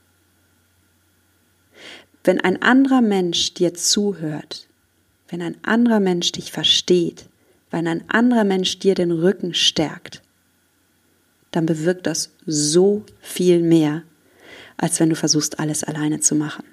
Wenn 2.24 2.40
ein 2.40 2.60
anderer 2.62 3.00
Mensch 3.00 3.54
dir 3.54 3.74
zuhört, 3.74 4.65
wenn 5.28 5.42
ein 5.42 5.56
anderer 5.62 6.00
Mensch 6.00 6.32
dich 6.32 6.52
versteht, 6.52 7.26
wenn 7.70 7.86
ein 7.86 8.04
anderer 8.08 8.44
Mensch 8.44 8.78
dir 8.78 8.94
den 8.94 9.10
Rücken 9.10 9.54
stärkt, 9.54 10.22
dann 11.50 11.66
bewirkt 11.66 12.06
das 12.06 12.30
so 12.46 13.04
viel 13.20 13.62
mehr, 13.62 14.02
als 14.76 15.00
wenn 15.00 15.10
du 15.10 15.16
versuchst, 15.16 15.58
alles 15.58 15.84
alleine 15.84 16.20
zu 16.20 16.34
machen. 16.34 16.64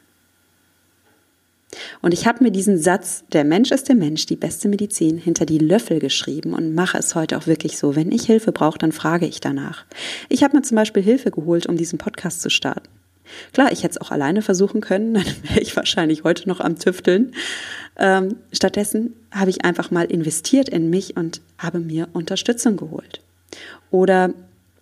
Und 2.02 2.14
ich 2.14 2.28
habe 2.28 2.44
mir 2.44 2.52
diesen 2.52 2.78
Satz, 2.78 3.24
der 3.32 3.44
Mensch 3.44 3.72
ist 3.72 3.88
der 3.88 3.96
Mensch, 3.96 4.26
die 4.26 4.36
beste 4.36 4.68
Medizin, 4.68 5.18
hinter 5.18 5.46
die 5.46 5.58
Löffel 5.58 6.00
geschrieben 6.00 6.54
und 6.54 6.76
mache 6.76 6.98
es 6.98 7.16
heute 7.16 7.38
auch 7.38 7.48
wirklich 7.48 7.78
so. 7.78 7.96
Wenn 7.96 8.12
ich 8.12 8.26
Hilfe 8.26 8.52
brauche, 8.52 8.78
dann 8.78 8.92
frage 8.92 9.26
ich 9.26 9.40
danach. 9.40 9.86
Ich 10.30 10.44
habe 10.44 10.56
mir 10.56 10.64
zum 10.64 10.76
Beispiel 10.76 11.02
Hilfe 11.02 11.32
geholt, 11.32 11.66
um 11.66 11.78
diesen 11.78 11.98
Podcast 11.98 12.42
zu 12.42 12.50
starten. 12.50 12.90
Klar, 13.54 13.72
ich 13.72 13.84
hätte 13.84 13.92
es 13.92 14.02
auch 14.02 14.12
alleine 14.12 14.42
versuchen 14.42 14.82
können, 14.82 15.14
dann 15.16 15.26
wäre 15.44 15.62
ich 15.62 15.76
wahrscheinlich 15.76 16.24
heute 16.24 16.48
noch 16.48 16.60
am 16.60 16.78
Tüfteln. 16.78 17.34
Ähm, 17.98 18.38
stattdessen 18.52 19.16
habe 19.32 19.50
ich 19.50 19.66
einfach 19.66 19.92
mal 19.92 20.06
investiert 20.06 20.70
in 20.70 20.90
mich 20.90 21.16
und 21.16 21.42
habe 21.58 21.80
mir 21.80 22.08
Unterstützung 22.14 22.78
geholt. 22.78 23.22
Oder 23.92 24.34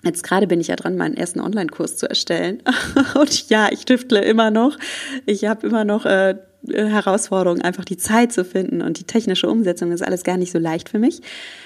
Jetzt 0.03 0.23
gerade 0.23 0.47
bin 0.47 0.59
ich 0.59 0.69
ja 0.69 0.75
dran, 0.75 0.97
meinen 0.97 1.15
ersten 1.15 1.39
Online-Kurs 1.39 1.97
zu 1.97 2.09
erstellen. 2.09 2.63
Und 3.13 3.49
ja, 3.49 3.69
ich 3.71 3.85
tüftle 3.85 4.23
immer 4.23 4.49
noch. 4.49 4.77
Ich 5.27 5.45
habe 5.45 5.67
immer 5.67 5.83
noch 5.83 6.05
äh, 6.05 6.35
Herausforderungen, 6.69 7.61
einfach 7.61 7.85
die 7.85 7.97
Zeit 7.97 8.31
zu 8.31 8.45
finden 8.45 8.81
und 8.81 8.99
die 8.99 9.03
technische 9.03 9.49
Umsetzung 9.49 9.91
ist 9.91 10.03
alles 10.03 10.23
gar 10.23 10.37
nicht 10.37 10.51
so 10.51 10.59
leicht 10.59 10.89
für 10.89 10.99
mich, 10.99 11.21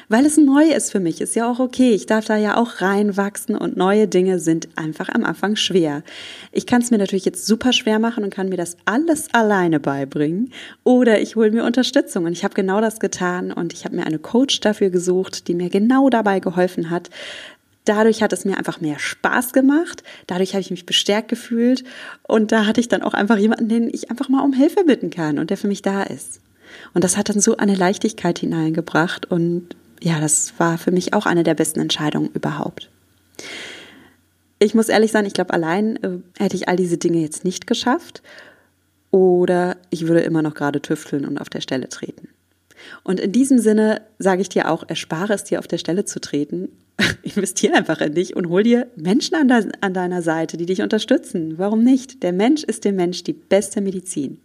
weil 0.08 0.26
es 0.26 0.38
neu 0.38 0.64
ist 0.64 0.92
für 0.92 1.00
mich. 1.00 1.20
Ist 1.20 1.36
ja 1.36 1.50
auch 1.50 1.60
okay. 1.60 1.92
Ich 1.92 2.06
darf 2.06 2.26
da 2.26 2.38
ja 2.38 2.58
auch 2.58 2.82
reinwachsen 2.82 3.58
und 3.58 3.76
neue 3.76 4.08
Dinge 4.08 4.40
sind 4.40 4.70
einfach 4.76 5.10
am 5.10 5.26
Anfang 5.26 5.56
schwer. 5.58 6.04
Ich 6.52 6.66
kann 6.66 6.82
es 6.82 6.92
mir 6.92 6.98
natürlich 6.98 7.26
jetzt 7.26 7.46
super 7.46 7.74
schwer 7.74 8.00
machen 8.00 8.24
und 8.24 8.34
kann 8.34 8.50
mir 8.50 8.58
das 8.58 8.78
alles 8.86 9.34
alleine 9.34 9.80
beibringen 9.80 10.52
oder 10.84 11.20
ich 11.20 11.36
hole 11.36 11.52
mir 11.52 11.66
Unterstützung 11.66 12.26
und 12.26 12.32
ich 12.32 12.44
habe 12.44 12.54
genau 12.54 12.80
das 12.80 13.00
getan 13.00 13.52
und 13.52 13.74
ich 13.74 13.84
habe 13.84 13.96
mir 13.96 14.06
eine 14.06 14.20
Coach 14.20 14.62
dafür 14.62 14.90
gesucht, 14.90 15.48
die 15.48 15.56
mir 15.56 15.70
genau 15.70 16.10
dabei 16.10 16.40
geholfen 16.40 16.90
hat, 16.90 17.10
Dadurch 17.86 18.24
hat 18.24 18.34
es 18.34 18.46
mir 18.46 18.58
einfach 18.58 18.82
mehr 18.82 19.00
Spaß 19.00 19.54
gemacht. 19.54 20.04
Dadurch 20.28 20.54
habe 20.54 20.62
ich 20.62 20.72
mich 20.72 20.86
bestärkt 20.86 21.30
gefühlt. 21.30 21.84
Und 22.24 22.52
da 22.52 22.66
hatte 22.66 22.82
ich 22.82 22.88
dann 22.88 23.04
auch 23.04 23.14
einfach 23.14 23.38
jemanden, 23.38 23.70
den 23.70 23.90
ich 23.94 24.10
einfach 24.10 24.28
mal 24.28 24.44
um 24.44 24.54
Hilfe 24.54 24.84
bitten 24.84 25.12
kann 25.12 25.40
und 25.40 25.52
der 25.52 25.58
für 25.58 25.68
mich 25.68 25.82
da 25.82 26.04
ist. 26.04 26.42
Und 26.94 27.04
das 27.04 27.16
hat 27.16 27.30
dann 27.30 27.40
so 27.40 27.58
eine 27.58 27.76
Leichtigkeit 27.76 28.40
hineingebracht. 28.40 29.32
Und 29.32 29.76
ja, 30.02 30.20
das 30.20 30.54
war 30.58 30.78
für 30.78 30.92
mich 30.92 31.14
auch 31.14 31.26
eine 31.26 31.44
der 31.44 31.54
besten 31.54 31.80
Entscheidungen 31.80 32.32
überhaupt. 32.34 32.90
Ich 34.58 34.74
muss 34.74 34.90
ehrlich 34.90 35.12
sein, 35.12 35.26
ich 35.26 35.34
glaube, 35.34 35.54
allein 35.54 35.98
äh, 35.98 36.18
hätte 36.40 36.56
ich 36.56 36.68
all 36.68 36.76
diese 36.76 36.98
Dinge 36.98 37.20
jetzt 37.20 37.46
nicht 37.46 37.68
geschafft. 37.68 38.24
Oder 39.12 39.78
ich 39.92 40.08
würde 40.08 40.22
immer 40.22 40.42
noch 40.42 40.56
gerade 40.56 40.82
tüfteln 40.82 41.26
und 41.26 41.38
auf 41.38 41.50
der 41.50 41.62
Stelle 41.62 41.88
treten. 41.88 42.30
Und 43.04 43.20
in 43.20 43.32
diesem 43.32 43.60
Sinne 43.60 44.02
sage 44.20 44.42
ich 44.42 44.50
dir 44.50 44.70
auch, 44.70 44.84
erspare 44.88 45.34
es 45.34 45.44
dir 45.44 45.60
auf 45.60 45.68
der 45.68 45.78
Stelle 45.78 46.06
zu 46.06 46.20
treten. 46.20 46.70
Investiere 47.24 47.76
einfach 47.76 48.02
in 48.02 48.14
dich 48.14 48.36
und 48.36 48.50
hol 48.50 48.64
dir 48.64 48.88
Menschen 48.96 49.36
an, 49.36 49.48
de 49.48 49.72
an 49.82 49.94
deiner 49.94 50.22
Seite, 50.22 50.58
die 50.58 50.66
dich 50.66 50.82
unterstützen. 50.82 51.58
Warum 51.58 51.84
nicht? 51.84 52.24
Der 52.24 52.34
Mensch 52.34 52.64
ist 52.64 52.86
dem 52.86 52.96
Mensch 52.96 53.24
die 53.24 53.34
beste 53.34 53.82
Medizin. 53.82 54.40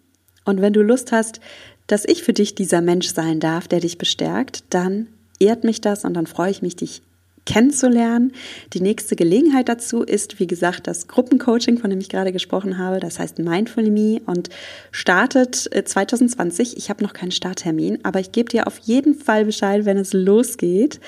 Und 0.45 0.61
wenn 0.61 0.73
du 0.73 0.83
Lust 0.83 1.13
hast, 1.13 1.41
dass 1.87 2.05
ich 2.05 2.23
für 2.23 2.33
dich 2.33 2.55
dieser 2.55 2.81
Mensch 2.81 3.09
sein 3.09 3.41
darf, 3.41 3.69
der 3.69 3.81
dich 3.81 3.99
bestärkt, 3.99 4.65
dann 4.71 5.09
ehrt 5.39 5.65
mich 5.65 5.81
das 5.81 6.05
und 6.05 6.15
dann 6.15 6.27
freue 6.27 6.51
ich 6.51 6.63
mich, 6.63 6.77
dich 6.77 7.03
kennenzulernen. 7.51 8.33
Die 8.75 8.81
nächste 8.81 9.17
Gelegenheit 9.17 9.69
dazu 9.69 10.03
ist, 10.03 10.39
wie 10.39 10.47
gesagt, 10.47 10.87
das 10.87 11.09
Gruppencoaching, 11.09 11.79
von 11.79 11.91
dem 11.91 11.99
ich 11.99 12.09
gerade 12.09 12.31
gesprochen 12.31 12.79
habe. 12.79 13.01
Das 13.01 13.19
heißt 13.19 13.41
Mindful 13.41 13.91
Me 13.91 14.21
und 14.25 14.51
startet 14.93 15.57
2020. 15.57 16.75
Äh, 16.75 16.79
ich 16.79 16.91
habe 16.91 17.03
noch 17.03 17.13
keinen 17.13 17.33
Starttermin, 17.33 17.99
aber 18.05 18.21
ich 18.21 18.31
gebe 18.31 18.49
dir 18.49 18.69
auf 18.69 18.79
jeden 18.79 19.15
Fall 19.15 19.45
Bescheid, 19.45 19.85
wenn 19.85 19.97
es 19.97 20.13
losgeht. 20.13 21.01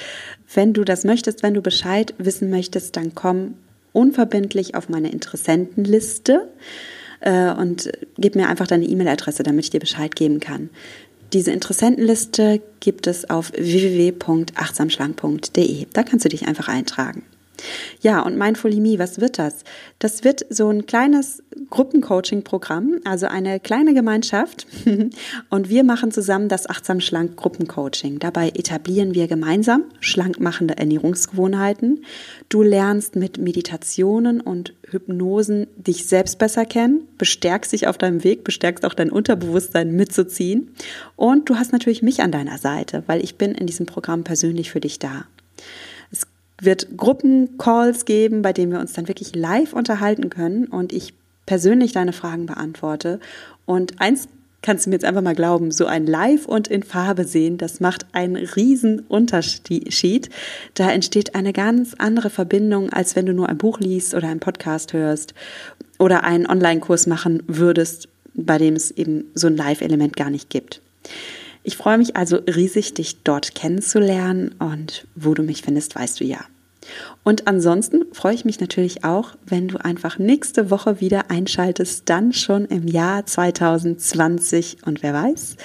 Wenn 0.52 0.72
du 0.72 0.83
das 0.83 1.05
möchtest, 1.05 1.44
wenn 1.44 1.55
du 1.55 1.62
Bescheid 1.62 2.12
wissen 2.18 2.50
möchtest, 2.50 2.96
dann 2.96 3.14
komm 3.14 3.55
unverbindlich 3.92 4.74
auf 4.74 4.88
meine 4.88 5.12
Interessentenliste 5.12 6.48
äh, 7.20 7.52
und 7.52 7.92
gib 8.18 8.35
mir 8.35 8.48
einfach 8.48 8.66
deine 8.66 8.85
E-Mail-Adresse, 8.85 9.44
damit 9.44 9.66
ich 9.66 9.70
dir 9.70 9.81
Bescheid 9.81 10.16
geben 10.16 10.40
kann. 10.40 10.70
Diese 11.33 11.51
Interessentenliste 11.51 12.61
gibt 12.81 13.07
es 13.07 13.31
auf 13.31 13.53
www.achtsamschlank.de. 13.53 15.87
Da 15.92 16.03
kannst 16.03 16.27
du 16.27 16.29
dich 16.29 16.47
einfach 16.47 16.68
eintragen. 16.68 17.23
Ja, 18.01 18.20
und 18.22 18.37
Mindful 18.37 18.75
Me, 18.77 18.98
was 18.98 19.20
wird 19.20 19.38
das? 19.38 19.64
Das 19.98 20.25
wird 20.25 20.44
so 20.51 20.68
ein 20.68 20.87
kleines 20.87 21.42
Gruppencoaching-Programm, 21.70 23.01
also 23.05 23.27
eine 23.27 23.61
kleine 23.61 23.94
Gemeinschaft. 23.94 24.66
und 25.51 25.68
wir 25.68 25.85
machen 25.85 26.11
zusammen 26.11 26.48
das 26.48 26.68
Achtsam 26.68 27.01
Schlank 27.01 27.37
Gruppencoaching. 27.37 28.18
Dabei 28.18 28.48
etablieren 28.48 29.14
wir 29.14 29.29
gemeinsam 29.29 29.85
schlankmachende 30.01 30.77
Ernährungsgewohnheiten. 30.77 32.05
Du 32.48 32.62
lernst 32.62 33.16
mit 33.16 33.38
Meditationen 33.38 34.40
und 34.40 34.75
Hypnosen 34.90 35.68
dich 35.77 36.07
selbst 36.07 36.38
besser 36.38 36.64
kennen, 36.64 37.09
bestärkst 37.18 37.72
dich 37.72 37.87
auf 37.87 37.96
deinem 37.98 38.25
Weg, 38.25 38.44
bestärkst 38.44 38.85
auch 38.85 38.94
dein 38.94 39.11
Unterbewusstsein 39.11 39.92
mitzuziehen. 39.92 40.75
Und 41.16 41.48
du 41.48 41.57
hast 41.57 41.72
natürlich 41.72 42.03
mich 42.03 42.20
an 42.20 42.33
deiner 42.33 42.59
Seite, 42.59 43.03
weil 43.07 43.22
ich 43.22 43.37
bin 43.37 43.53
in 43.53 43.66
diesem 43.66 43.87
Programm 43.87 44.25
persönlich 44.25 44.70
für 44.70 44.81
dich 44.81 44.98
da 44.98 45.25
wird 46.62 46.96
Gruppencalls 46.96 48.05
geben, 48.05 48.42
bei 48.42 48.53
denen 48.53 48.72
wir 48.72 48.81
uns 48.81 48.92
dann 48.92 49.09
wirklich 49.09 49.35
live 49.35 49.72
unterhalten 49.72 50.31
können 50.31 50.66
und 50.66 50.92
ich 50.92 51.14
persönlich 51.44 51.92
deine 51.92 52.12
Fragen 52.12 52.46
beantworte. 52.46 53.18
Und 53.66 54.01
eins 54.01 54.29
kannst 54.62 54.87
du 54.87 54.90
mir 54.90 54.94
jetzt 54.94 55.05
einfach 55.05 55.22
mal 55.22 55.35
glauben, 55.35 55.72
so 55.72 55.87
ein 55.87 56.07
Live 56.07 56.46
und 56.46 56.68
in 56.68 56.85
Farbe 56.85 57.25
sehen, 57.25 57.59
das 57.59 57.81
macht 57.81 58.07
einen 58.12 58.37
riesen 58.37 59.01
Unterschied. 59.01 60.31
Da 60.75 60.90
entsteht 60.90 61.35
eine 61.35 61.53
ganz 61.53 61.94
andere 61.98 62.31
Verbindung, 62.31 62.90
als 62.90 63.16
wenn 63.16 63.27
du 63.27 63.35
nur 63.35 63.48
ein 63.48 63.59
Buch 63.59 63.81
liest 63.81 64.14
oder 64.14 64.29
einen 64.29 64.40
Podcast 64.40 64.92
hörst 64.92 65.35
oder 65.98 66.22
einen 66.22 66.46
Online-Kurs 66.46 67.09
machen 67.09 67.42
würdest, 67.48 68.09
bei 68.35 68.57
dem 68.59 68.77
es 68.77 68.92
eben 68.92 69.25
so 69.35 69.48
ein 69.48 69.57
Live-Element 69.57 70.16
gar 70.16 70.31
nicht 70.31 70.48
gibt. 70.48 70.81
Ich 71.64 71.77
freue 71.77 71.98
mich 71.98 72.16
also 72.16 72.37
riesig, 72.37 72.94
dich 72.94 73.22
dort 73.22 73.55
kennenzulernen 73.55 74.55
und 74.59 75.07
wo 75.14 75.35
du 75.35 75.42
mich 75.42 75.62
findest, 75.62 75.94
weißt 75.94 76.20
du 76.20 76.25
ja. 76.25 76.38
Und 77.23 77.47
ansonsten 77.47 78.05
freue 78.12 78.35
ich 78.35 78.45
mich 78.45 78.61
natürlich 78.61 79.05
auch, 79.05 79.31
wenn 79.47 79.68
du 79.68 79.79
einfach 79.79 80.18
nächste 80.18 80.71
Woche 80.71 81.01
wieder 81.01 81.31
einschaltest, 81.31 82.09
dann 82.09 82.33
schon 82.33 82.64
im 82.66 82.87
Jahr 82.87 83.25
2020. 83.25 84.79
Und 84.85 85.03
wer 85.03 85.14
weiß, 85.14 85.57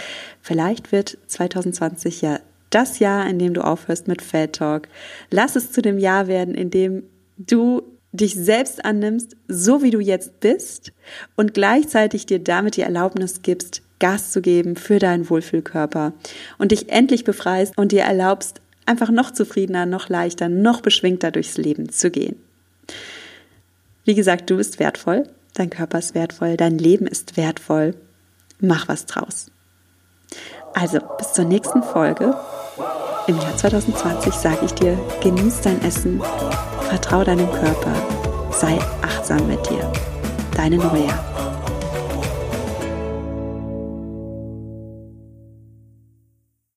vielleicht 0.42 0.92
wird 0.92 1.18
2020 1.28 2.22
ja 2.22 2.40
das 2.70 3.00
Jahr, 3.00 3.28
in 3.28 3.40
dem 3.40 3.54
du 3.54 3.62
aufhörst 3.62 4.08
mit 4.08 4.22
Fat 4.22 4.54
Talk. 4.54 4.88
Lass 5.32 5.56
es 5.56 5.72
zu 5.72 5.82
dem 5.82 5.98
Jahr 5.98 6.28
werden, 6.28 6.54
in 6.54 6.70
dem 6.70 7.04
du 7.38 7.82
dich 8.12 8.36
selbst 8.36 8.84
annimmst, 8.84 9.36
so 9.48 9.84
wie 9.84 9.92
du 9.92 10.00
jetzt 10.00 10.40
bist 10.40 10.92
und 11.36 11.54
gleichzeitig 11.54 12.26
dir 12.26 12.40
damit 12.40 12.78
die 12.78 12.82
Erlaubnis 12.82 13.42
gibst, 13.42 13.82
Gas 14.00 14.32
zu 14.32 14.42
geben 14.42 14.76
für 14.76 15.00
deinen 15.00 15.30
Wohlfühlkörper 15.30 16.14
und 16.58 16.72
dich 16.72 16.90
endlich 16.90 17.24
befreist 17.24 17.78
und 17.78 17.92
dir 17.92 18.04
erlaubst, 18.04 18.62
einfach 18.88 19.10
noch 19.10 19.32
zufriedener, 19.32 19.86
noch 19.86 20.10
leichter, 20.10 20.50
noch 20.50 20.82
beschwingter 20.82 21.32
durchs 21.32 21.58
Leben 21.58 21.89
zu 21.89 22.10
gehen. 22.10 22.38
Wie 24.06 24.15
gesagt, 24.15 24.50
du 24.50 24.58
bist 24.58 24.80
wertvoll, 24.80 25.23
dein 25.54 25.69
Körper 25.69 26.00
ist 26.00 26.15
wertvoll, 26.15 26.58
dein 26.58 26.78
Leben 26.78 27.08
ist 27.08 27.38
wertvoll. 27.38 27.95
Mach 28.60 28.88
was 28.88 29.06
draus. 29.06 29.52
Also, 30.73 31.00
bis 31.17 31.34
zur 31.34 31.45
nächsten 31.45 31.84
Folge. 31.84 32.36
Im 33.28 33.38
Jahr 33.38 33.58
2020 33.58 34.34
sage 34.34 34.65
ich 34.65 34.73
dir, 34.73 34.97
genieß 35.21 35.62
dein 35.62 35.82
Essen, 35.82 36.21
vertraue 36.88 37.26
deinem 37.26 37.52
Körper, 37.52 37.93
sei 38.52 38.80
achtsam 39.02 39.47
mit 39.47 39.69
dir. 39.69 39.91
Deine 40.56 40.78
Noja. 40.78 41.37